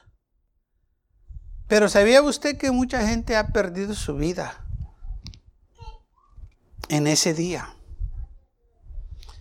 Pero 1.69 1.88
¿sabía 1.88 2.21
usted 2.21 2.59
que 2.59 2.73
mucha 2.73 3.07
gente 3.07 3.37
ha 3.37 3.53
perdido 3.53 3.95
su 3.95 4.17
vida 4.17 4.65
en 6.88 7.07
ese 7.07 7.35
día? 7.35 7.75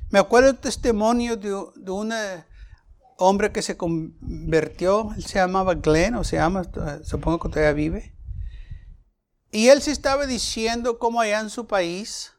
Me 0.10 0.20
acuerdo 0.20 0.50
el 0.50 0.58
testimonio 0.58 1.38
de, 1.38 1.50
de 1.76 1.92
un 1.92 2.14
hombre 3.18 3.52
que 3.52 3.62
se 3.62 3.78
convirtió, 3.78 5.14
él 5.16 5.26
se 5.26 5.40
llamaba 5.40 5.76
Glenn, 5.76 6.16
o 6.16 6.24
se 6.24 6.38
llama, 6.38 6.64
supongo 7.04 7.40
que 7.40 7.50
todavía 7.50 7.74
vive. 7.74 8.16
Y 9.52 9.70
él 9.70 9.82
se 9.82 9.92
estaba 9.92 10.26
diciendo 10.26 11.00
cómo 11.00 11.22
allá 11.22 11.40
en 11.40 11.50
su 11.50 11.66
país 11.66 12.34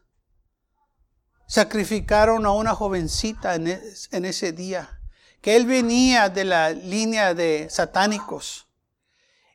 sacrificaron 1.47 2.45
a 2.45 2.51
una 2.51 2.75
jovencita 2.75 3.55
en, 3.55 4.25
ese 4.25 4.51
día, 4.51 5.01
que 5.41 5.55
él 5.55 5.65
venía 5.65 6.29
de 6.29 6.43
la 6.43 6.69
línea 6.71 7.33
de 7.33 7.67
satánicos 7.69 8.67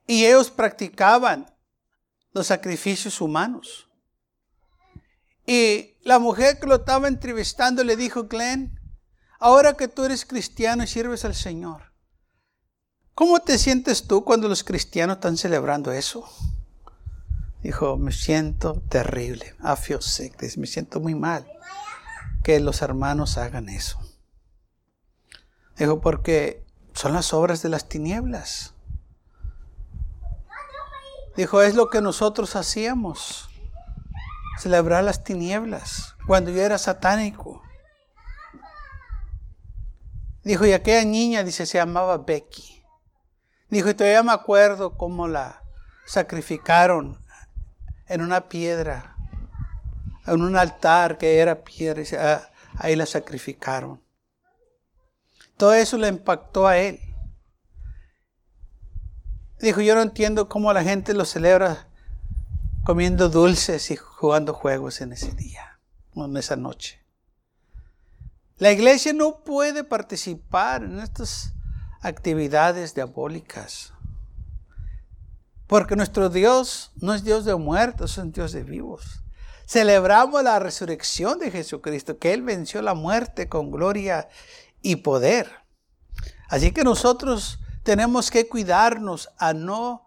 y 0.07 0.25
ellos 0.25 0.51
practicaban 0.51 1.55
los 2.33 2.47
sacrificios 2.47 3.21
humanos. 3.21 3.89
Y 5.47 5.97
la 6.03 6.19
mujer 6.19 6.59
que 6.59 6.67
lo 6.67 6.77
estaba 6.77 7.09
entrevistando 7.09 7.85
le 7.85 7.97
dijo, 7.97 8.25
Glenn, 8.25 8.79
ahora 9.39 9.75
que 9.75 9.89
tú 9.89 10.05
eres 10.05 10.25
cristiano 10.25 10.85
y 10.85 10.87
sirves 10.87 11.25
al 11.25 11.35
Señor, 11.35 11.93
¿cómo 13.15 13.41
te 13.41 13.59
sientes 13.59 14.07
tú 14.07 14.25
cuando 14.25 14.49
los 14.49 14.65
cristianos 14.65 15.17
están 15.17 15.37
celebrando 15.37 15.93
eso? 15.93 16.29
Dijo, 17.63 17.97
me 17.97 18.13
siento 18.13 18.83
terrible. 18.89 19.55
I. 19.61 20.59
Me 20.59 20.67
siento 20.67 21.01
muy 21.01 21.15
mal 21.15 21.47
que 22.43 22.59
los 22.59 22.83
hermanos 22.83 23.39
hagan 23.39 23.69
eso. 23.69 24.01
Dijo, 25.77 26.01
porque 26.01 26.65
son 26.93 27.13
las 27.13 27.33
obras 27.33 27.63
de 27.63 27.69
las 27.69 27.89
tinieblas. 27.89 28.75
Dijo, 31.37 31.63
es 31.63 31.75
lo 31.75 31.89
que 31.89 32.03
nosotros 32.03 32.57
hacíamos. 32.57 33.49
Celebrar 34.59 35.03
las 35.05 35.25
tinieblas 35.25 36.15
cuando 36.27 36.51
yo 36.51 36.63
era 36.63 36.79
satánico. 36.79 37.63
Dijo, 40.45 40.67
y 40.67 40.73
aquella 40.73 41.05
niña, 41.05 41.45
dice, 41.45 41.67
se 41.67 41.79
llamaba 41.79 42.19
Becky. 42.19 42.85
Dijo, 43.69 43.89
y 43.91 43.95
todavía 43.95 44.23
me 44.23 44.33
acuerdo 44.33 44.97
cómo 44.97 45.29
la 45.29 45.63
sacrificaron 46.07 47.19
en 48.07 48.21
una 48.21 48.49
piedra, 48.49 49.17
en 50.27 50.43
un 50.43 50.57
altar 50.57 51.17
que 51.17 51.39
era 51.39 51.63
piedra, 51.63 52.03
ah, 52.19 52.51
ahí 52.77 52.97
la 52.97 53.07
sacrificaron. 53.07 54.03
Todo 55.57 55.75
eso 55.75 55.97
le 55.97 56.09
impactó 56.09 56.67
a 56.67 56.77
él. 56.77 57.01
Dijo, 59.61 59.81
yo 59.81 59.95
no 59.95 60.03
entiendo 60.03 60.49
cómo 60.49 60.73
la 60.73 60.83
gente 60.83 61.15
lo 61.15 61.25
celebra 61.25 61.87
comiendo 62.85 63.29
dulces 63.29 63.91
y 63.91 63.97
jugando 63.97 64.55
juegos 64.55 65.01
en 65.01 65.13
ese 65.13 65.33
día, 65.33 65.79
en 66.15 66.37
esa 66.37 66.57
noche. 66.57 67.01
La 68.59 68.73
iglesia 68.73 69.13
no 69.13 69.43
puede 69.45 69.85
participar 69.85 70.85
en 70.85 71.01
estas 71.01 71.55
actividades 72.01 72.95
diabólicas. 72.95 73.93
Porque 75.67 75.97
nuestro 75.97 76.29
Dios 76.29 76.93
no 76.97 77.15
es 77.15 77.25
Dios 77.25 77.45
de 77.45 77.55
muertos, 77.55 78.19
es 78.19 78.33
Dios 78.33 78.53
de 78.53 78.63
vivos. 78.63 79.23
Celebramos 79.67 80.43
la 80.43 80.59
resurrección 80.59 81.39
de 81.39 81.51
Jesucristo, 81.51 82.19
que 82.19 82.35
Él 82.35 82.43
venció 82.43 82.83
la 82.83 82.95
muerte 82.95 83.49
con 83.49 83.71
gloria 83.71 84.29
y 84.83 84.97
poder. 84.97 85.51
Así 86.49 86.73
que 86.73 86.85
nosotros 86.85 87.59
tenemos 87.83 88.31
que 88.31 88.49
cuidarnos 88.49 89.31
a 89.39 89.55
no 89.55 90.05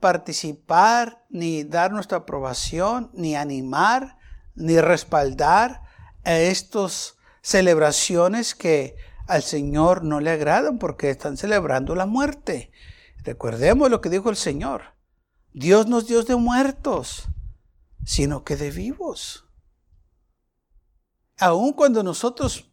participar, 0.00 1.24
ni 1.28 1.64
dar 1.64 1.92
nuestra 1.92 2.18
aprobación, 2.18 3.10
ni 3.14 3.36
animar, 3.36 4.18
ni 4.54 4.80
respaldar 4.80 5.82
a 6.24 6.38
estas 6.38 7.16
celebraciones 7.42 8.54
que 8.54 8.96
al 9.26 9.42
Señor 9.42 10.04
no 10.04 10.20
le 10.20 10.30
agradan 10.30 10.78
porque 10.78 11.10
están 11.10 11.36
celebrando 11.36 11.94
la 11.94 12.06
muerte. 12.06 12.72
Recordemos 13.24 13.90
lo 13.90 14.00
que 14.00 14.10
dijo 14.10 14.30
el 14.30 14.36
Señor. 14.36 14.94
Dios 15.52 15.86
no 15.86 15.98
es 15.98 16.06
Dios 16.06 16.26
de 16.26 16.36
muertos, 16.36 17.28
sino 18.04 18.44
que 18.44 18.56
de 18.56 18.70
vivos. 18.70 19.46
Aun 21.38 21.72
cuando 21.72 22.02
nosotros 22.02 22.67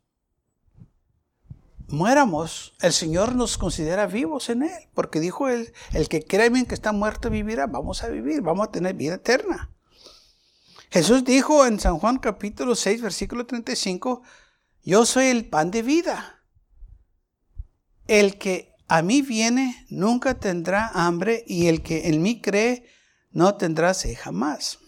muéramos, 1.87 2.73
el 2.81 2.93
Señor 2.93 3.35
nos 3.35 3.57
considera 3.57 4.07
vivos 4.07 4.49
en 4.49 4.63
Él, 4.63 4.89
porque 4.93 5.19
dijo 5.19 5.49
Él, 5.49 5.73
el 5.93 6.09
que 6.09 6.23
cree 6.23 6.47
en 6.47 6.65
que 6.65 6.75
está 6.75 6.91
muerto 6.91 7.29
vivirá, 7.29 7.67
vamos 7.67 8.03
a 8.03 8.09
vivir, 8.09 8.41
vamos 8.41 8.67
a 8.67 8.71
tener 8.71 8.95
vida 8.95 9.15
eterna. 9.15 9.71
Jesús 10.91 11.23
dijo 11.25 11.65
en 11.65 11.79
San 11.79 11.97
Juan 11.99 12.17
capítulo 12.17 12.75
6, 12.75 13.01
versículo 13.01 13.45
35, 13.45 14.23
yo 14.83 15.05
soy 15.05 15.25
el 15.25 15.45
pan 15.49 15.71
de 15.71 15.81
vida. 15.81 16.43
El 18.07 18.37
que 18.37 18.71
a 18.87 19.01
mí 19.01 19.21
viene 19.21 19.85
nunca 19.89 20.39
tendrá 20.39 20.89
hambre 20.93 21.43
y 21.47 21.67
el 21.67 21.81
que 21.81 22.07
en 22.07 22.21
mí 22.21 22.39
cree 22.39 22.85
no 23.31 23.55
tendrá 23.55 23.93
sed 23.93 24.15
jamás. 24.15 24.79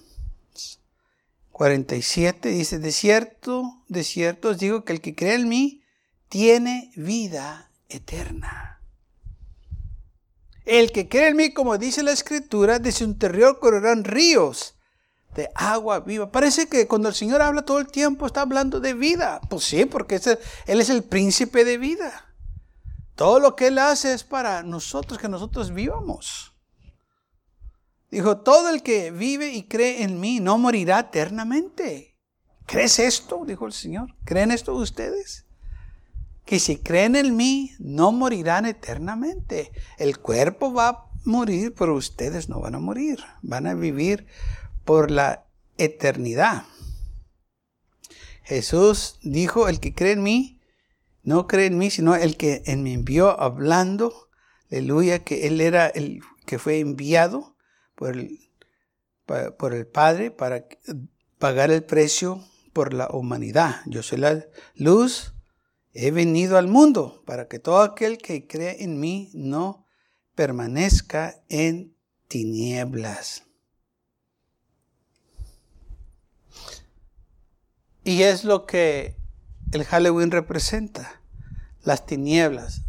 47 1.52 2.50
dice, 2.50 2.78
de 2.78 2.92
cierto, 2.92 3.84
de 3.88 4.04
cierto 4.04 4.50
os 4.50 4.60
digo 4.60 4.86
que 4.86 4.94
el 4.94 5.02
que 5.02 5.16
cree 5.16 5.34
en 5.34 5.50
mí, 5.50 5.82
tiene 6.30 6.92
vida 6.96 7.72
eterna. 7.90 8.82
El 10.66 10.92
que 10.92 11.08
cree 11.08 11.30
en 11.30 11.38
mí, 11.38 11.54
como 11.54 11.78
dice 11.78 12.04
la 12.04 12.12
escritura, 12.12 12.80
de 12.80 12.92
su 12.92 13.06
interior 13.06 13.60
correrán 13.60 14.04
ríos 14.04 14.76
de 15.34 15.50
agua 15.56 16.02
viva. 16.02 16.32
Parece 16.32 16.68
que 16.68 16.88
cuando 16.88 17.08
el 17.08 17.16
Señor 17.16 17.42
habla 17.42 17.62
todo 17.62 17.80
el 17.80 17.88
tiempo 17.88 18.26
está 18.26 18.42
hablando 18.42 18.82
de 18.82 18.94
vida. 18.94 19.40
Pues 19.50 19.64
sí, 19.64 19.86
porque 19.86 20.20
Él 20.66 20.82
es 20.82 20.90
el 20.90 21.04
príncipe 21.04 21.64
de 21.64 21.78
vida. 21.78 22.34
Todo 23.16 23.40
lo 23.40 23.56
que 23.56 23.68
Él 23.68 23.78
hace 23.78 24.14
es 24.14 24.24
para 24.24 24.64
nosotros, 24.64 25.20
que 25.20 25.30
nosotros 25.30 25.74
vivamos. 25.74 26.54
Dijo, 28.12 28.38
todo 28.38 28.70
el 28.70 28.84
que 28.84 29.12
vive 29.12 29.54
y 29.54 29.64
cree 29.64 30.04
en 30.04 30.20
mí 30.20 30.40
no 30.40 30.58
morirá 30.58 31.00
eternamente. 31.00 32.18
¿Crees 32.66 33.00
esto? 33.00 33.44
Dijo 33.46 33.66
el 33.66 33.74
Señor. 33.74 34.16
¿Creen 34.26 34.52
esto 34.52 34.76
ustedes? 34.76 35.47
Que 36.48 36.60
si 36.60 36.78
creen 36.78 37.18
en 37.18 37.36
mí 37.36 37.74
no 37.78 38.14
morirán 38.14 38.66
eternamente. 38.66 39.74
El 39.98 40.18
cuerpo 40.18 40.74
va 40.74 40.88
a 40.88 41.06
morir, 41.26 41.76
pero 41.78 41.94
ustedes 41.94 42.48
no 42.48 42.62
van 42.62 42.74
a 42.74 42.80
morir. 42.80 43.20
Van 43.42 43.68
a 43.68 43.74
vivir 43.74 44.26
por 44.86 45.12
la 45.12 45.46
eternidad. 45.78 46.64
Jesús 48.44 49.20
dijo, 49.24 49.68
el 49.68 49.82
que 49.82 49.94
cree 49.94 50.14
en 50.14 50.24
mí, 50.24 50.62
no 51.22 51.48
cree 51.48 51.66
en 51.66 51.78
mí, 51.78 51.92
sino 51.92 52.16
el 52.16 52.38
que 52.38 52.64
me 52.78 52.94
envió 52.94 53.38
hablando, 53.42 54.30
aleluya, 54.72 55.26
que 55.26 55.48
Él 55.48 55.60
era 55.60 55.88
el 55.88 56.22
que 56.46 56.60
fue 56.60 56.80
enviado 56.80 57.58
por 57.94 58.16
el, 58.16 58.40
por 59.60 59.74
el 59.74 59.86
Padre 59.86 60.32
para 60.32 60.66
pagar 61.40 61.72
el 61.72 61.84
precio 61.84 62.42
por 62.72 62.94
la 62.94 63.10
humanidad. 63.12 63.82
Yo 63.86 64.02
soy 64.02 64.20
la 64.20 64.46
luz 64.76 65.34
He 66.00 66.12
venido 66.12 66.60
al 66.60 66.68
mundo 66.68 67.24
para 67.26 67.48
que 67.48 67.58
todo 67.58 67.82
aquel 67.82 68.20
que 68.20 68.46
cree 68.46 68.84
en 68.84 69.00
mí 69.00 69.32
no 69.34 69.84
permanezca 70.36 71.42
en 71.50 71.98
tinieblas. 72.28 73.46
Y 78.04 78.22
es 78.22 78.44
lo 78.44 78.68
que 78.68 79.18
el 79.72 79.86
Halloween 79.86 80.30
representa, 80.30 81.20
las 81.82 82.06
tinieblas, 82.06 82.84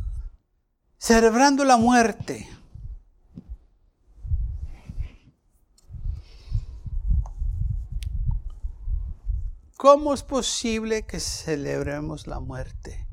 celebrando 0.99 1.65
la 1.65 1.79
muerte. 1.79 2.47
¿Cómo 9.79 10.13
es 10.13 10.25
posible 10.25 11.07
que 11.07 11.21
celebremos 11.21 12.27
la 12.27 12.41
muerte? 12.41 13.07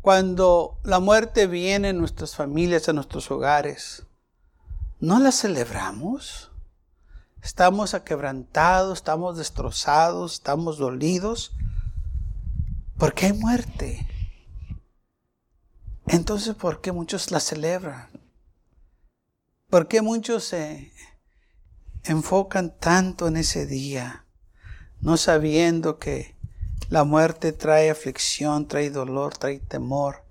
Cuando 0.00 0.80
la 0.82 0.98
muerte 0.98 1.46
viene 1.46 1.90
en 1.90 1.98
nuestras 1.98 2.34
familias, 2.34 2.88
a 2.88 2.92
nuestros 2.92 3.30
hogares, 3.30 4.04
¿no 4.98 5.20
la 5.20 5.30
celebramos? 5.30 6.50
Estamos 7.44 7.94
aquebrantados, 7.94 8.98
estamos 8.98 9.38
destrozados, 9.38 10.32
estamos 10.32 10.78
dolidos, 10.78 11.52
porque 12.96 13.26
hay 13.26 13.34
muerte. 13.34 14.04
Entonces, 16.08 16.56
¿por 16.56 16.80
qué 16.80 16.90
muchos 16.90 17.30
la 17.30 17.38
celebran? 17.38 18.10
¿Por 19.70 19.86
qué 19.86 20.02
muchos 20.02 20.42
se 20.42 20.92
enfocan 22.02 22.76
tanto 22.80 23.28
en 23.28 23.36
ese 23.36 23.64
día? 23.64 24.24
No 25.00 25.16
sabiendo 25.16 25.98
que 25.98 26.36
la 26.88 27.04
muerte 27.04 27.52
trae 27.52 27.90
aflicción, 27.90 28.66
trae 28.66 28.90
dolor, 28.90 29.36
trae 29.36 29.60
temor, 29.60 30.24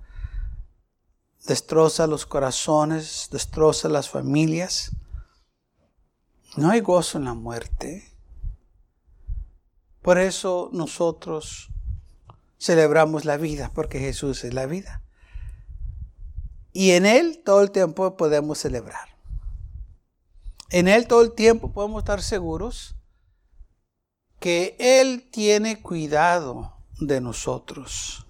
destroza 1.45 2.07
los 2.07 2.25
corazones, 2.25 3.29
destroza 3.31 3.89
las 3.89 4.09
familias. 4.09 4.91
No 6.55 6.71
hay 6.71 6.81
gozo 6.81 7.19
en 7.19 7.25
la 7.25 7.33
muerte. 7.33 8.11
Por 10.01 10.17
eso 10.17 10.69
nosotros 10.73 11.69
celebramos 12.59 13.25
la 13.25 13.37
vida, 13.37 13.71
porque 13.73 13.99
Jesús 13.99 14.43
es 14.43 14.53
la 14.53 14.65
vida. 14.65 15.03
Y 16.73 16.91
en 16.91 17.05
Él 17.05 17.41
todo 17.43 17.61
el 17.61 17.71
tiempo 17.71 18.17
podemos 18.17 18.57
celebrar. 18.57 19.09
En 20.69 20.87
Él 20.87 21.07
todo 21.07 21.21
el 21.21 21.33
tiempo 21.33 21.71
podemos 21.71 22.01
estar 22.01 22.21
seguros 22.21 22.96
que 24.39 24.75
Él 24.79 25.27
tiene 25.31 25.81
cuidado 25.81 26.77
de 26.99 27.21
nosotros. 27.21 28.25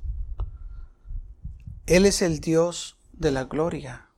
Él 1.86 2.06
es 2.06 2.22
el 2.22 2.40
Dios 2.40 2.98
de 3.14 3.32
la 3.32 3.46
gloria. 3.46 4.10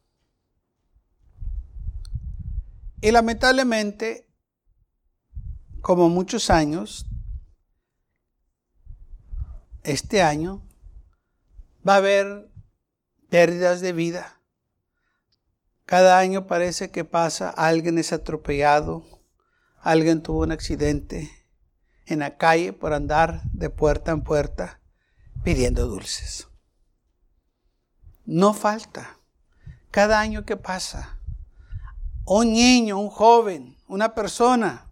Y 3.01 3.11
lamentablemente, 3.11 4.27
como 5.81 6.09
muchos 6.09 6.49
años, 6.49 7.05
este 9.83 10.21
año 10.21 10.67
va 11.87 11.93
a 11.93 11.97
haber 11.97 12.51
pérdidas 13.29 13.79
de 13.81 13.93
vida. 13.93 14.41
Cada 15.85 16.19
año 16.19 16.45
parece 16.45 16.91
que 16.91 17.05
pasa, 17.05 17.49
alguien 17.49 17.97
es 17.97 18.11
atropellado, 18.11 19.05
alguien 19.79 20.21
tuvo 20.21 20.41
un 20.41 20.51
accidente, 20.51 21.31
en 22.09 22.19
la 22.19 22.37
calle 22.37 22.73
por 22.73 22.93
andar 22.93 23.41
de 23.53 23.69
puerta 23.69 24.11
en 24.11 24.21
puerta 24.23 24.79
pidiendo 25.43 25.87
dulces. 25.87 26.47
No 28.25 28.53
falta. 28.53 29.17
Cada 29.91 30.19
año 30.19 30.45
que 30.45 30.57
pasa, 30.57 31.17
un 32.25 32.53
niño, 32.53 32.99
un 32.99 33.09
joven, 33.09 33.77
una 33.87 34.13
persona 34.13 34.91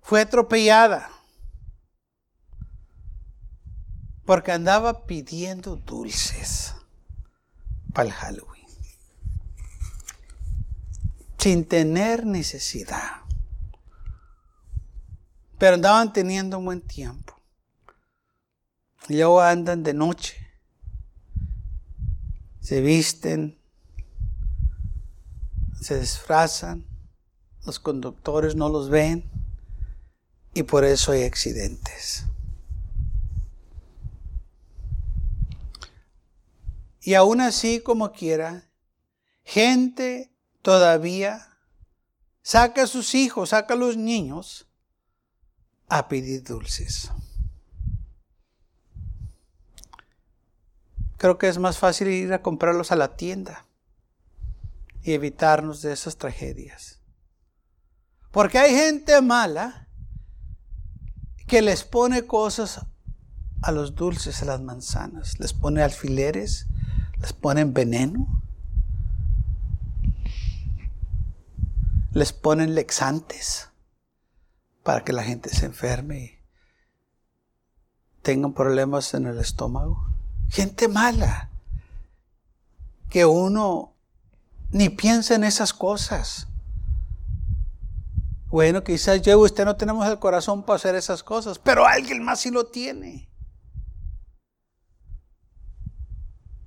fue 0.00 0.22
atropellada 0.22 1.10
porque 4.24 4.52
andaba 4.52 5.04
pidiendo 5.04 5.76
dulces 5.76 6.74
para 7.92 8.08
el 8.08 8.14
Halloween, 8.14 8.66
sin 11.38 11.66
tener 11.66 12.24
necesidad. 12.24 13.23
Pero 15.64 15.76
andaban 15.76 16.12
teniendo 16.12 16.58
un 16.58 16.66
buen 16.66 16.82
tiempo. 16.82 17.40
Y 19.08 19.14
luego 19.14 19.40
andan 19.40 19.82
de 19.82 19.94
noche, 19.94 20.36
se 22.60 22.82
visten, 22.82 23.58
se 25.80 25.98
disfrazan, 25.98 26.84
los 27.64 27.80
conductores 27.80 28.54
no 28.54 28.68
los 28.68 28.90
ven 28.90 29.24
y 30.52 30.64
por 30.64 30.84
eso 30.84 31.12
hay 31.12 31.22
accidentes. 31.22 32.26
Y 37.00 37.14
aún 37.14 37.40
así, 37.40 37.80
como 37.80 38.12
quiera, 38.12 38.68
gente 39.44 40.30
todavía 40.60 41.56
saca 42.42 42.82
a 42.82 42.86
sus 42.86 43.14
hijos, 43.14 43.48
saca 43.48 43.72
a 43.72 43.78
los 43.78 43.96
niños 43.96 44.63
a 45.88 46.08
pedir 46.08 46.42
dulces. 46.42 47.10
Creo 51.16 51.38
que 51.38 51.48
es 51.48 51.58
más 51.58 51.78
fácil 51.78 52.08
ir 52.08 52.32
a 52.32 52.42
comprarlos 52.42 52.92
a 52.92 52.96
la 52.96 53.16
tienda 53.16 53.66
y 55.02 55.12
evitarnos 55.12 55.82
de 55.82 55.92
esas 55.92 56.16
tragedias. 56.16 57.00
Porque 58.30 58.58
hay 58.58 58.74
gente 58.74 59.20
mala 59.22 59.88
que 61.46 61.62
les 61.62 61.84
pone 61.84 62.26
cosas 62.26 62.84
a 63.62 63.72
los 63.72 63.94
dulces, 63.94 64.42
a 64.42 64.46
las 64.46 64.60
manzanas, 64.60 65.38
les 65.38 65.52
pone 65.52 65.82
alfileres, 65.82 66.66
les 67.20 67.32
ponen 67.32 67.72
veneno, 67.72 68.42
les 72.12 72.32
ponen 72.32 72.74
lexantes 72.74 73.70
para 74.84 75.02
que 75.02 75.12
la 75.12 75.24
gente 75.24 75.48
se 75.48 75.66
enferme 75.66 76.18
y 76.18 76.38
tengan 78.22 78.52
problemas 78.52 79.14
en 79.14 79.26
el 79.26 79.38
estómago. 79.38 80.06
Gente 80.50 80.86
mala, 80.86 81.50
que 83.08 83.24
uno 83.24 83.94
ni 84.70 84.90
piensa 84.90 85.34
en 85.34 85.44
esas 85.44 85.72
cosas. 85.72 86.46
Bueno, 88.48 88.84
quizás 88.84 89.22
yo 89.22 89.32
y 89.32 89.34
usted 89.46 89.64
no 89.64 89.74
tenemos 89.74 90.06
el 90.06 90.18
corazón 90.18 90.62
para 90.62 90.76
hacer 90.76 90.94
esas 90.94 91.22
cosas, 91.22 91.58
pero 91.58 91.86
alguien 91.86 92.22
más 92.22 92.40
sí 92.40 92.50
lo 92.50 92.66
tiene. 92.66 93.28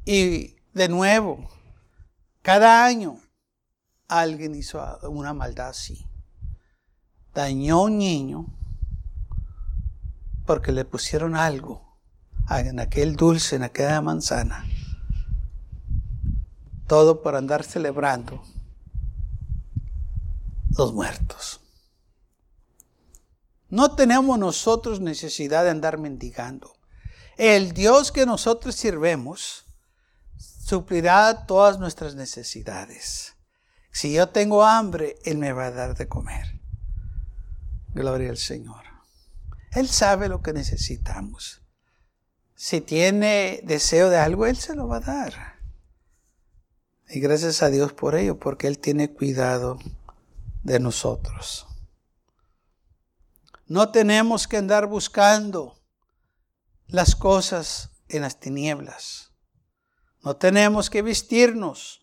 Y 0.06 0.56
de 0.74 0.90
nuevo, 0.90 1.48
cada 2.42 2.84
año 2.84 3.20
alguien 4.08 4.56
hizo 4.56 4.82
una 5.04 5.34
maldad 5.34 5.70
así. 5.70 6.07
Dañó 7.38 7.84
un 7.84 8.00
niño 8.00 8.48
porque 10.48 10.72
le 10.72 10.86
pusieron 10.86 11.36
algo 11.36 12.00
en 12.50 12.80
aquel 12.80 13.16
dulce, 13.16 13.58
en 13.58 13.62
aquella 13.62 14.02
manzana. 14.02 14.66
Todo 16.88 17.22
por 17.22 17.36
andar 17.36 17.64
celebrando 17.64 18.42
los 20.76 20.96
muertos. 20.96 21.62
No 23.70 23.94
tenemos 23.94 24.40
nosotros 24.40 25.00
necesidad 25.00 25.64
de 25.64 25.70
andar 25.70 26.00
mendigando. 26.00 26.74
El 27.38 27.74
Dios 27.74 28.12
que 28.12 28.26
nosotros 28.26 28.74
sirvemos 28.74 29.64
suplirá 30.40 31.46
todas 31.46 31.78
nuestras 31.78 32.16
necesidades. 32.16 33.36
Si 33.92 34.12
yo 34.12 34.30
tengo 34.30 34.66
hambre, 34.66 35.18
Él 35.24 35.38
me 35.38 35.54
va 35.54 35.68
a 35.68 35.72
dar 35.72 35.96
de 35.96 36.08
comer. 36.08 36.57
Gloria 37.98 38.30
al 38.30 38.38
Señor. 38.38 38.84
Él 39.72 39.90
sabe 39.90 40.30
lo 40.30 40.44
que 40.44 40.54
necesitamos. 40.54 41.64
Si 42.54 42.80
tiene 42.80 43.60
deseo 43.64 44.12
de 44.12 44.18
algo, 44.18 44.46
Él 44.46 44.56
se 44.56 44.76
lo 44.76 44.88
va 44.88 44.98
a 44.98 45.00
dar. 45.00 45.34
Y 47.10 47.20
gracias 47.20 47.64
a 47.64 47.72
Dios 47.72 47.94
por 47.94 48.14
ello, 48.14 48.38
porque 48.38 48.68
Él 48.68 48.78
tiene 48.78 49.12
cuidado 49.12 49.80
de 50.62 50.80
nosotros. 50.80 51.66
No 53.66 53.90
tenemos 53.90 54.48
que 54.48 54.58
andar 54.58 54.86
buscando 54.86 55.82
las 56.86 57.16
cosas 57.16 57.90
en 58.10 58.22
las 58.22 58.40
tinieblas. 58.40 59.32
No 60.24 60.36
tenemos 60.36 60.92
que 60.92 61.02
vestirnos 61.02 62.02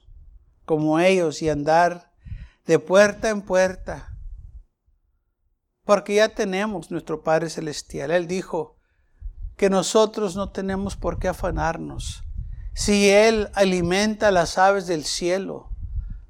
como 0.65 0.99
ellos 0.99 1.41
y 1.41 1.51
andar 1.51 2.13
de 2.67 2.81
puerta 2.81 3.29
en 3.29 3.43
puerta. 3.43 4.13
Porque 5.85 6.14
ya 6.16 6.31
tenemos 6.31 6.90
nuestro 6.90 7.23
Padre 7.23 7.51
Celestial. 7.51 8.11
Él 8.11 8.27
dijo 8.27 8.77
que 9.57 9.70
nosotros 9.70 10.35
no 10.35 10.51
tenemos 10.51 10.97
por 10.97 11.18
qué 11.18 11.29
afanarnos. 11.29 12.25
Si 12.75 13.09
Él 13.09 13.51
alimenta 13.55 14.29
a 14.29 14.33
las 14.33 14.59
aves 14.59 14.87
del 14.87 15.05
cielo, 15.05 15.70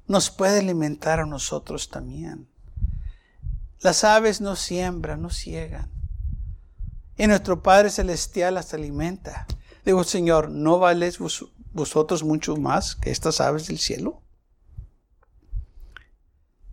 nos 0.07 0.29
puede 0.29 0.59
alimentar 0.59 1.19
a 1.19 1.25
nosotros 1.25 1.89
también. 1.89 2.47
Las 3.79 4.03
aves 4.03 4.41
no 4.41 4.55
siembran, 4.55 5.21
no 5.21 5.29
ciegan. 5.29 5.91
Y 7.17 7.27
nuestro 7.27 7.63
Padre 7.63 7.89
Celestial 7.89 8.55
las 8.55 8.73
alimenta. 8.73 9.47
Digo, 9.85 10.03
Señor, 10.03 10.49
¿no 10.49 10.79
vales 10.79 11.17
vosotros 11.71 12.23
mucho 12.23 12.57
más 12.57 12.95
que 12.95 13.11
estas 13.11 13.39
aves 13.39 13.67
del 13.67 13.79
cielo? 13.79 14.21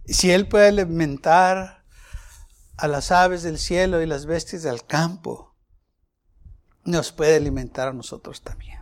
Si 0.05 0.31
Él 0.31 0.49
puede 0.49 0.69
alimentar 0.69 1.82
a 2.77 2.89
las 2.89 3.11
aves 3.13 3.43
del 3.43 3.59
cielo 3.59 4.03
y 4.03 4.07
las 4.07 4.27
bestias 4.27 4.63
del 4.63 4.85
campo, 4.85 5.55
nos 6.85 7.13
puede 7.13 7.37
alimentar 7.37 7.89
a 7.89 7.93
nosotros 7.93 8.43
también. 8.43 8.81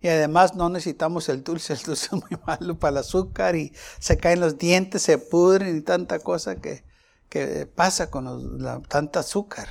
Y 0.00 0.08
además 0.08 0.54
no 0.54 0.68
necesitamos 0.68 1.28
el 1.28 1.44
dulce, 1.44 1.72
el 1.74 1.82
dulce 1.82 2.06
es 2.06 2.12
muy 2.12 2.40
malo 2.46 2.78
para 2.78 2.92
el 2.92 2.98
azúcar 2.98 3.56
y 3.56 3.72
se 3.98 4.18
caen 4.18 4.40
los 4.40 4.58
dientes, 4.58 5.02
se 5.02 5.18
pudren 5.18 5.76
y 5.76 5.80
tanta 5.82 6.18
cosa 6.18 6.56
que 6.56 6.84
que 7.32 7.64
pasa 7.64 8.10
con 8.10 8.62
la, 8.62 8.82
tanta 8.82 9.20
azúcar. 9.20 9.66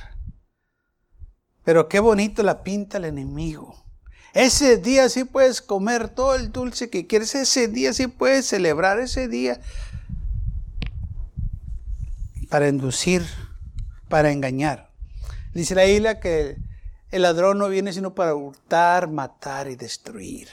Pero 1.62 1.88
qué 1.88 2.00
bonito 2.00 2.42
la 2.42 2.64
pinta 2.64 2.98
el 2.98 3.04
enemigo. 3.04 3.86
Ese 4.34 4.78
día 4.78 5.08
sí 5.08 5.22
puedes 5.22 5.62
comer 5.62 6.08
todo 6.08 6.34
el 6.34 6.50
dulce 6.50 6.90
que 6.90 7.06
quieres. 7.06 7.36
Ese 7.36 7.68
día 7.68 7.92
sí 7.92 8.08
puedes 8.08 8.46
celebrar 8.46 8.98
ese 8.98 9.28
día 9.28 9.60
para 12.52 12.68
inducir, 12.68 13.24
para 14.10 14.30
engañar. 14.30 14.90
Dice 15.54 15.74
la 15.74 15.86
isla 15.86 16.20
que 16.20 16.58
el 17.10 17.22
ladrón 17.22 17.56
no 17.56 17.70
viene 17.70 17.94
sino 17.94 18.14
para 18.14 18.34
hurtar, 18.34 19.08
matar 19.08 19.68
y 19.68 19.76
destruir. 19.76 20.48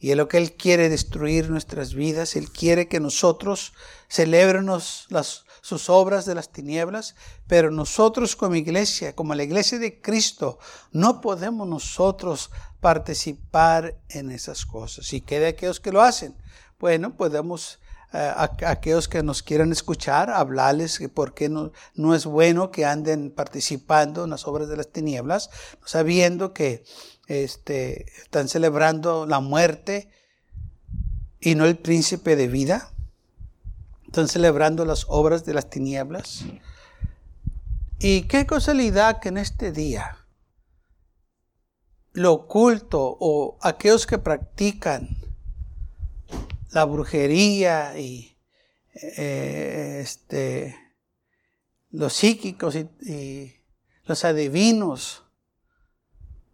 Y 0.00 0.10
es 0.10 0.16
lo 0.16 0.26
que 0.26 0.38
Él 0.38 0.54
quiere 0.54 0.88
destruir 0.88 1.48
nuestras 1.48 1.94
vidas. 1.94 2.34
Él 2.34 2.50
quiere 2.50 2.88
que 2.88 2.98
nosotros 2.98 3.74
celebremos 4.08 5.06
las, 5.08 5.44
sus 5.60 5.88
obras 5.88 6.26
de 6.26 6.34
las 6.34 6.50
tinieblas, 6.50 7.14
pero 7.46 7.70
nosotros 7.70 8.34
como 8.34 8.56
iglesia, 8.56 9.14
como 9.14 9.36
la 9.36 9.44
iglesia 9.44 9.78
de 9.78 10.00
Cristo, 10.00 10.58
no 10.90 11.20
podemos 11.20 11.68
nosotros 11.68 12.50
participar 12.80 14.00
en 14.08 14.32
esas 14.32 14.66
cosas. 14.66 15.12
¿Y 15.12 15.20
qué 15.20 15.38
de 15.38 15.46
aquellos 15.46 15.78
que 15.78 15.92
lo 15.92 16.02
hacen? 16.02 16.34
Bueno, 16.80 17.16
podemos 17.16 17.78
eh, 18.12 18.32
aquellos 18.66 19.08
que 19.08 19.22
nos 19.22 19.42
quieran 19.42 19.70
escuchar, 19.70 20.30
hablarles 20.30 20.98
que 20.98 21.08
por 21.08 21.32
qué 21.32 21.48
no, 21.48 21.72
no 21.94 22.14
es 22.14 22.26
bueno 22.26 22.70
que 22.70 22.84
anden 22.84 23.30
participando 23.30 24.24
en 24.24 24.30
las 24.30 24.46
obras 24.46 24.68
de 24.68 24.76
las 24.76 24.88
tinieblas, 24.88 25.50
sabiendo 25.84 26.52
que 26.52 26.82
este, 27.28 28.06
están 28.22 28.48
celebrando 28.48 29.26
la 29.26 29.38
muerte 29.38 30.10
y 31.40 31.54
no 31.54 31.64
el 31.64 31.78
príncipe 31.78 32.34
de 32.34 32.48
vida. 32.48 32.90
Están 34.06 34.26
celebrando 34.26 34.84
las 34.84 35.06
obras 35.08 35.44
de 35.44 35.54
las 35.54 35.70
tinieblas. 35.70 36.44
Y 38.00 38.22
qué 38.22 38.46
casualidad 38.46 39.20
que 39.20 39.28
en 39.28 39.38
este 39.38 39.70
día 39.70 40.18
lo 42.12 42.32
oculto 42.32 43.16
o 43.20 43.56
aquellos 43.62 44.06
que 44.06 44.18
practican 44.18 45.16
la 46.70 46.84
brujería 46.84 47.98
y 47.98 48.36
eh, 48.94 49.98
este, 50.00 50.76
los 51.90 52.12
psíquicos 52.12 52.76
y, 52.76 52.88
y 53.08 53.54
los 54.04 54.24
adivinos, 54.24 55.24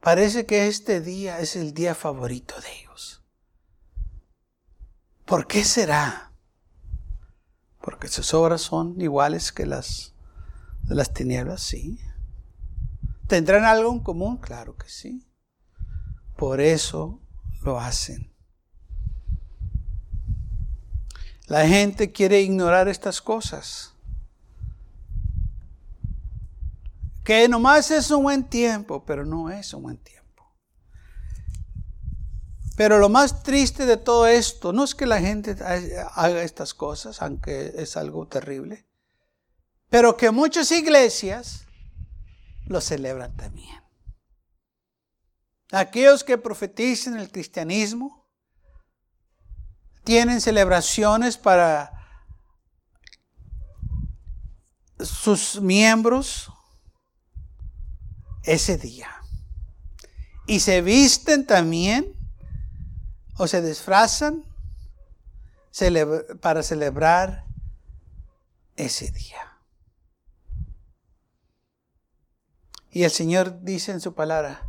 parece 0.00 0.46
que 0.46 0.68
este 0.68 1.00
día 1.00 1.40
es 1.40 1.57
el 1.57 1.74
día 1.74 1.94
favorito 1.94 2.55
de 2.61 2.81
ellos. 2.81 3.22
¿Por 5.24 5.46
qué 5.46 5.64
será? 5.64 6.33
Porque 7.81 8.09
sus 8.09 8.35
obras 8.35 8.62
son 8.62 9.00
iguales 9.00 9.52
que 9.52 9.66
las 9.66 10.14
de 10.83 10.94
las 10.94 11.12
tinieblas, 11.12 11.62
sí. 11.62 11.98
¿Tendrán 13.26 13.64
algo 13.64 13.92
en 13.92 14.00
común? 14.00 14.37
Claro 14.37 14.76
que 14.76 14.88
sí. 14.88 15.26
Por 16.37 16.61
eso 16.61 17.20
lo 17.62 17.81
hacen. 17.81 18.36
La 21.47 21.67
gente 21.67 22.11
quiere 22.11 22.41
ignorar 22.41 22.89
estas 22.89 23.23
cosas. 23.23 23.95
Que 27.25 27.49
nomás 27.49 27.91
es 27.91 28.11
un 28.11 28.25
buen 28.25 28.45
tiempo, 28.45 29.05
pero 29.05 29.25
no 29.25 29.51
es 29.51 29.73
un 29.73 29.83
buen 29.83 29.99
tiempo. 29.99 30.17
Pero 32.77 32.99
lo 32.99 33.09
más 33.09 33.43
triste 33.43 33.87
de 33.87 33.97
todo 33.97 34.27
esto 34.27 34.73
no 34.73 34.85
es 34.85 34.95
que 34.95 35.07
la 35.07 35.19
gente 35.19 35.57
haga 36.15 36.43
estas 36.43 36.75
cosas, 36.75 37.23
aunque 37.23 37.73
es 37.77 37.97
algo 37.97 38.27
terrible, 38.29 38.87
pero 39.89 40.17
que 40.17 40.31
muchas 40.31 40.71
iglesias 40.73 41.65
lo 42.67 42.81
celebran 42.81 43.35
también. 43.37 43.83
Aquellos 45.73 46.23
que 46.23 46.39
profetizan 46.39 47.17
el 47.19 47.31
cristianismo 47.31 48.26
tienen 50.07 50.40
celebraciones 50.40 51.37
para 51.37 51.92
sus 55.01 55.61
miembros 55.61 56.49
ese 58.45 58.79
día. 58.79 59.11
Y 60.47 60.61
se 60.61 60.81
visten 60.81 61.45
también 61.45 62.14
o 63.37 63.49
se 63.49 63.61
disfrazan 63.61 64.45
para 66.40 66.62
celebrar 66.62 67.45
ese 68.77 69.11
día. 69.11 69.59
Y 72.92 73.03
el 73.03 73.11
Señor 73.11 73.61
dice 73.62 73.90
en 73.90 74.01
su 74.01 74.14
palabra, 74.14 74.69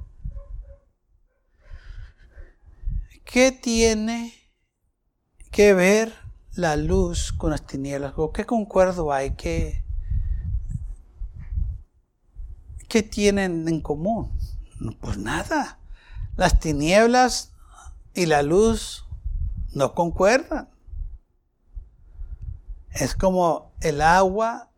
¿qué 3.23 3.51
tiene 3.51 4.46
que 5.57 5.73
ver 5.73 6.13
la 6.53 6.75
luz 6.75 7.33
con 7.33 7.49
las 7.49 7.65
tinieblas? 7.65 8.13
¿O 8.15 8.31
qué 8.31 8.45
concuerdo 8.45 9.11
hay? 9.11 9.31
¿Qué, 9.31 9.83
¿Qué 12.87 13.01
tienen 13.01 13.67
en 13.67 13.81
común? 13.81 14.37
Pues 15.01 15.17
nada. 15.17 15.79
Las 16.35 16.59
tinieblas 16.59 17.53
y 18.13 18.27
la 18.27 18.43
luz 18.43 19.07
no 19.73 19.95
concuerdan. 19.95 20.69
Es 22.91 23.15
como 23.15 23.73
el 23.81 24.03
agua 24.03 24.71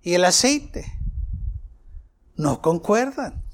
y 0.00 0.14
el 0.14 0.24
aceite. 0.24 0.96
No 2.36 2.62
concuerdan. 2.62 3.44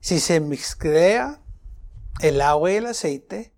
Si 0.00 0.18
se 0.18 0.40
mezcla 0.40 1.40
el 2.18 2.40
agua 2.40 2.72
y 2.72 2.74
el 2.74 2.86
aceite, 2.86 3.53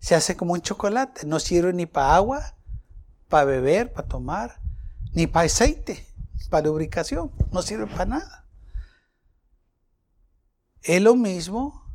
se 0.00 0.14
hace 0.14 0.36
como 0.36 0.54
un 0.54 0.62
chocolate. 0.62 1.26
No 1.26 1.38
sirve 1.38 1.72
ni 1.72 1.86
para 1.86 2.16
agua, 2.16 2.56
para 3.28 3.44
beber, 3.44 3.92
para 3.92 4.08
tomar, 4.08 4.60
ni 5.12 5.26
para 5.26 5.46
aceite, 5.46 6.04
para 6.48 6.66
lubricación. 6.66 7.30
No 7.52 7.62
sirve 7.62 7.86
para 7.86 8.06
nada. 8.06 8.46
Es 10.82 11.00
lo 11.00 11.14
mismo 11.14 11.86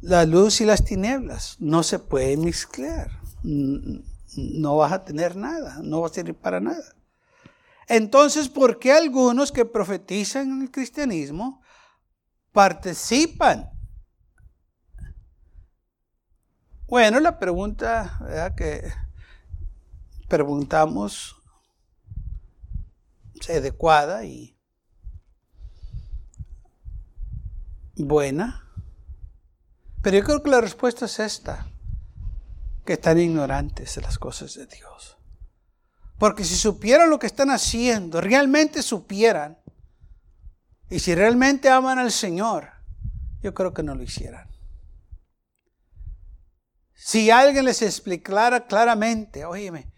la 0.00 0.24
luz 0.24 0.60
y 0.60 0.64
las 0.64 0.84
tinieblas 0.84 1.56
no 1.60 1.82
se 1.82 1.98
pueden 1.98 2.44
mezclar. 2.44 3.10
No 3.42 4.76
vas 4.76 4.92
a 4.92 5.04
tener 5.04 5.36
nada, 5.36 5.78
no 5.82 6.00
va 6.00 6.08
a 6.08 6.12
servir 6.12 6.34
para 6.34 6.60
nada. 6.60 6.94
Entonces, 7.86 8.48
¿por 8.48 8.78
qué 8.78 8.92
algunos 8.92 9.52
que 9.52 9.64
profetizan 9.64 10.50
en 10.50 10.62
el 10.62 10.70
cristianismo 10.70 11.62
participan? 12.52 13.70
Bueno, 16.90 17.20
la 17.20 17.38
pregunta 17.38 18.18
que 18.56 18.82
preguntamos 20.26 21.36
es 23.40 23.48
adecuada 23.48 24.24
y 24.24 24.58
buena. 27.94 28.68
Pero 30.02 30.18
yo 30.18 30.24
creo 30.24 30.42
que 30.42 30.50
la 30.50 30.60
respuesta 30.60 31.04
es 31.04 31.20
esta, 31.20 31.68
que 32.84 32.94
están 32.94 33.20
ignorantes 33.20 33.94
de 33.94 34.02
las 34.02 34.18
cosas 34.18 34.56
de 34.56 34.66
Dios. 34.66 35.16
Porque 36.18 36.42
si 36.42 36.56
supieran 36.56 37.08
lo 37.08 37.20
que 37.20 37.28
están 37.28 37.50
haciendo, 37.50 38.20
realmente 38.20 38.82
supieran, 38.82 39.60
y 40.90 40.98
si 40.98 41.14
realmente 41.14 41.70
aman 41.70 42.00
al 42.00 42.10
Señor, 42.10 42.68
yo 43.42 43.54
creo 43.54 43.72
que 43.72 43.84
no 43.84 43.94
lo 43.94 44.02
hicieran. 44.02 44.49
Si 47.02 47.30
alguien 47.30 47.64
les 47.64 47.82
explicara 47.82 48.66
claramente, 48.66 49.44
óyeme, 49.44 49.90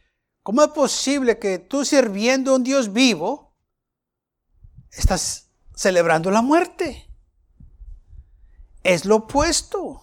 ¿cómo 0.43 0.63
es 0.63 0.71
posible 0.71 1.39
que 1.39 1.59
tú 1.59 1.85
sirviendo 1.85 2.53
a 2.53 2.57
un 2.57 2.63
Dios 2.63 2.93
vivo, 2.93 3.55
estás 4.91 5.51
celebrando 5.75 6.31
la 6.31 6.43
muerte? 6.43 7.09
es 8.83 9.05
lo 9.05 9.17
opuesto. 9.17 10.03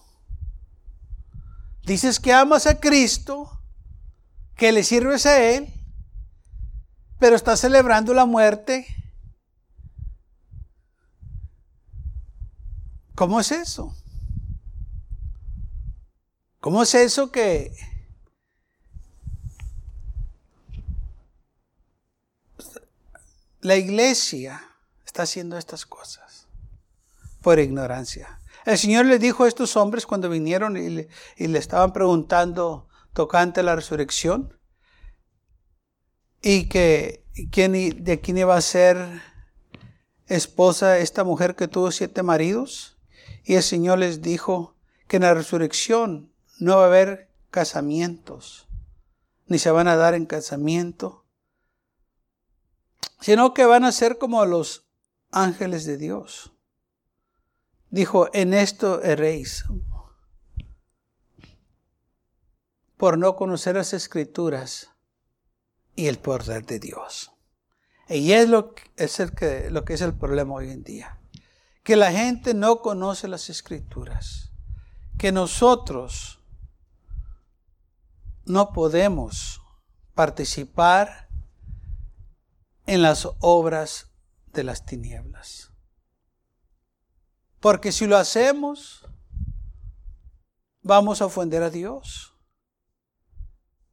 Dices 1.84 2.20
que 2.20 2.32
amas 2.32 2.66
a 2.66 2.78
Cristo, 2.78 3.62
que 4.56 4.72
le 4.72 4.84
sirves 4.84 5.26
a 5.26 5.42
Él, 5.42 5.72
pero 7.18 7.36
estás 7.36 7.60
celebrando 7.60 8.14
la 8.14 8.26
muerte. 8.26 8.86
¿Cómo 13.14 13.40
es 13.40 13.50
eso? 13.52 13.94
¿Cómo 16.60 16.82
es 16.82 16.94
eso 16.94 17.32
que 17.32 17.72
la 23.62 23.76
iglesia 23.76 24.62
está 25.06 25.22
haciendo 25.22 25.56
estas 25.56 25.86
cosas 25.86 26.46
por 27.40 27.58
ignorancia? 27.58 28.40
El 28.66 28.76
Señor 28.76 29.06
le 29.06 29.18
dijo 29.18 29.44
a 29.44 29.48
estos 29.48 29.74
hombres 29.78 30.04
cuando 30.04 30.28
vinieron 30.28 30.76
y 30.76 30.90
le, 30.90 31.08
estaban 31.58 31.94
preguntando 31.94 32.88
tocante 33.14 33.62
la 33.62 33.74
resurrección 33.74 34.54
y 36.42 36.68
que 36.68 37.24
quién, 37.50 38.04
de 38.04 38.20
quién 38.20 38.36
iba 38.36 38.54
a 38.54 38.60
ser 38.60 39.22
esposa 40.26 40.98
esta 40.98 41.24
mujer 41.24 41.56
que 41.56 41.68
tuvo 41.68 41.90
siete 41.90 42.22
maridos. 42.22 42.98
Y 43.44 43.54
el 43.54 43.62
Señor 43.62 43.98
les 43.98 44.20
dijo 44.20 44.76
que 45.08 45.16
en 45.16 45.22
la 45.22 45.32
resurrección 45.32 46.29
no 46.60 46.76
va 46.76 46.84
a 46.84 46.86
haber 46.86 47.28
casamientos, 47.50 48.68
ni 49.46 49.58
se 49.58 49.70
van 49.70 49.88
a 49.88 49.96
dar 49.96 50.14
en 50.14 50.26
casamiento, 50.26 51.24
sino 53.20 53.52
que 53.52 53.64
van 53.66 53.84
a 53.84 53.92
ser 53.92 54.18
como 54.18 54.44
los 54.46 54.86
ángeles 55.32 55.84
de 55.84 55.96
Dios 55.96 56.52
dijo, 57.90 58.28
en 58.32 58.54
esto 58.54 59.02
erréis, 59.02 59.64
por 62.96 63.18
no 63.18 63.36
conocer 63.36 63.76
las 63.76 63.92
escrituras 63.92 64.90
y 65.96 66.06
el 66.06 66.18
poder 66.18 66.64
de 66.64 66.78
Dios. 66.78 67.32
Y 68.08 68.32
es 68.32 68.48
lo, 68.48 68.74
es 68.96 69.20
el 69.20 69.32
que, 69.32 69.70
lo 69.70 69.84
que 69.84 69.94
es 69.94 70.00
el 70.00 70.14
problema 70.14 70.54
hoy 70.54 70.70
en 70.70 70.82
día. 70.82 71.18
Que 71.82 71.96
la 71.96 72.12
gente 72.12 72.54
no 72.54 72.80
conoce 72.80 73.28
las 73.28 73.48
escrituras. 73.48 74.50
Que 75.16 75.32
nosotros 75.32 76.39
no 78.44 78.72
podemos 78.72 79.62
participar 80.14 81.28
en 82.86 83.02
las 83.02 83.28
obras 83.40 84.10
de 84.52 84.64
las 84.64 84.84
tinieblas. 84.84 85.72
Porque 87.60 87.92
si 87.92 88.06
lo 88.06 88.16
hacemos, 88.16 89.06
vamos 90.82 91.20
a 91.20 91.26
ofender 91.26 91.62
a 91.62 91.70
Dios. 91.70 92.34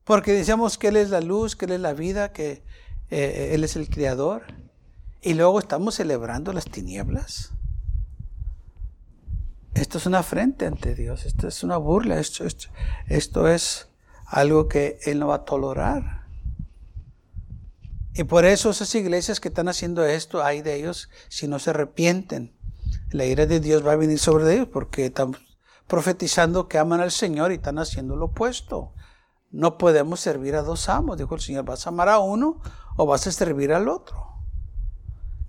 Porque 0.03 0.31
decimos 0.31 0.77
que 0.77 0.87
Él 0.87 0.95
es 0.95 1.09
la 1.09 1.21
luz, 1.21 1.55
que 1.55 1.65
Él 1.65 1.73
es 1.73 1.81
la 1.81 1.93
vida, 1.93 2.31
que 2.31 2.63
eh, 3.09 3.51
Él 3.53 3.63
es 3.63 3.75
el 3.75 3.89
Creador. 3.89 4.45
Y 5.21 5.33
luego 5.33 5.59
estamos 5.59 5.95
celebrando 5.95 6.53
las 6.53 6.65
tinieblas. 6.65 7.51
Esto 9.73 9.97
es 9.99 10.05
una 10.05 10.19
afrenta 10.19 10.65
ante 10.65 10.95
Dios, 10.95 11.25
esto 11.25 11.47
es 11.47 11.63
una 11.63 11.77
burla, 11.77 12.19
esto, 12.19 12.45
esto, 12.45 12.69
esto 13.05 13.47
es 13.47 13.89
algo 14.27 14.67
que 14.67 14.99
Él 15.05 15.19
no 15.19 15.27
va 15.27 15.35
a 15.35 15.45
tolerar. 15.45 16.27
Y 18.13 18.23
por 18.23 18.45
eso 18.45 18.69
esas 18.69 18.93
iglesias 18.95 19.39
que 19.39 19.47
están 19.47 19.67
haciendo 19.67 20.05
esto, 20.05 20.43
hay 20.43 20.61
de 20.61 20.75
ellos 20.75 21.09
si 21.29 21.47
no 21.47 21.59
se 21.59 21.69
arrepienten 21.71 22.57
la 23.11 23.25
ira 23.25 23.45
de 23.45 23.59
Dios 23.59 23.85
va 23.85 23.93
a 23.93 23.95
venir 23.95 24.19
sobre 24.19 24.53
ellos 24.53 24.67
porque, 24.71 25.13
profetizando 25.87 26.67
que 26.67 26.77
aman 26.77 26.99
al 26.99 27.11
Señor 27.11 27.51
y 27.51 27.55
están 27.55 27.79
haciendo 27.79 28.15
lo 28.15 28.25
opuesto. 28.25 28.93
No 29.49 29.77
podemos 29.77 30.19
servir 30.19 30.55
a 30.55 30.61
dos 30.61 30.89
amos, 30.89 31.17
dijo 31.17 31.35
el 31.35 31.41
Señor. 31.41 31.63
¿Vas 31.63 31.85
a 31.85 31.89
amar 31.89 32.09
a 32.09 32.19
uno 32.19 32.61
o 32.97 33.05
vas 33.05 33.27
a 33.27 33.31
servir 33.31 33.73
al 33.73 33.87
otro? 33.87 34.25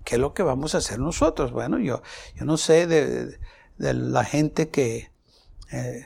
¿Qué 0.05 0.15
es 0.15 0.21
lo 0.21 0.33
que 0.33 0.43
vamos 0.43 0.73
a 0.73 0.77
hacer 0.77 0.99
nosotros? 0.99 1.51
Bueno, 1.51 1.79
yo, 1.79 2.01
yo 2.35 2.45
no 2.45 2.57
sé 2.57 2.87
de, 2.87 3.37
la 3.77 4.23
gente 4.23 4.69
que... 4.69 5.11
Eh, 5.71 6.05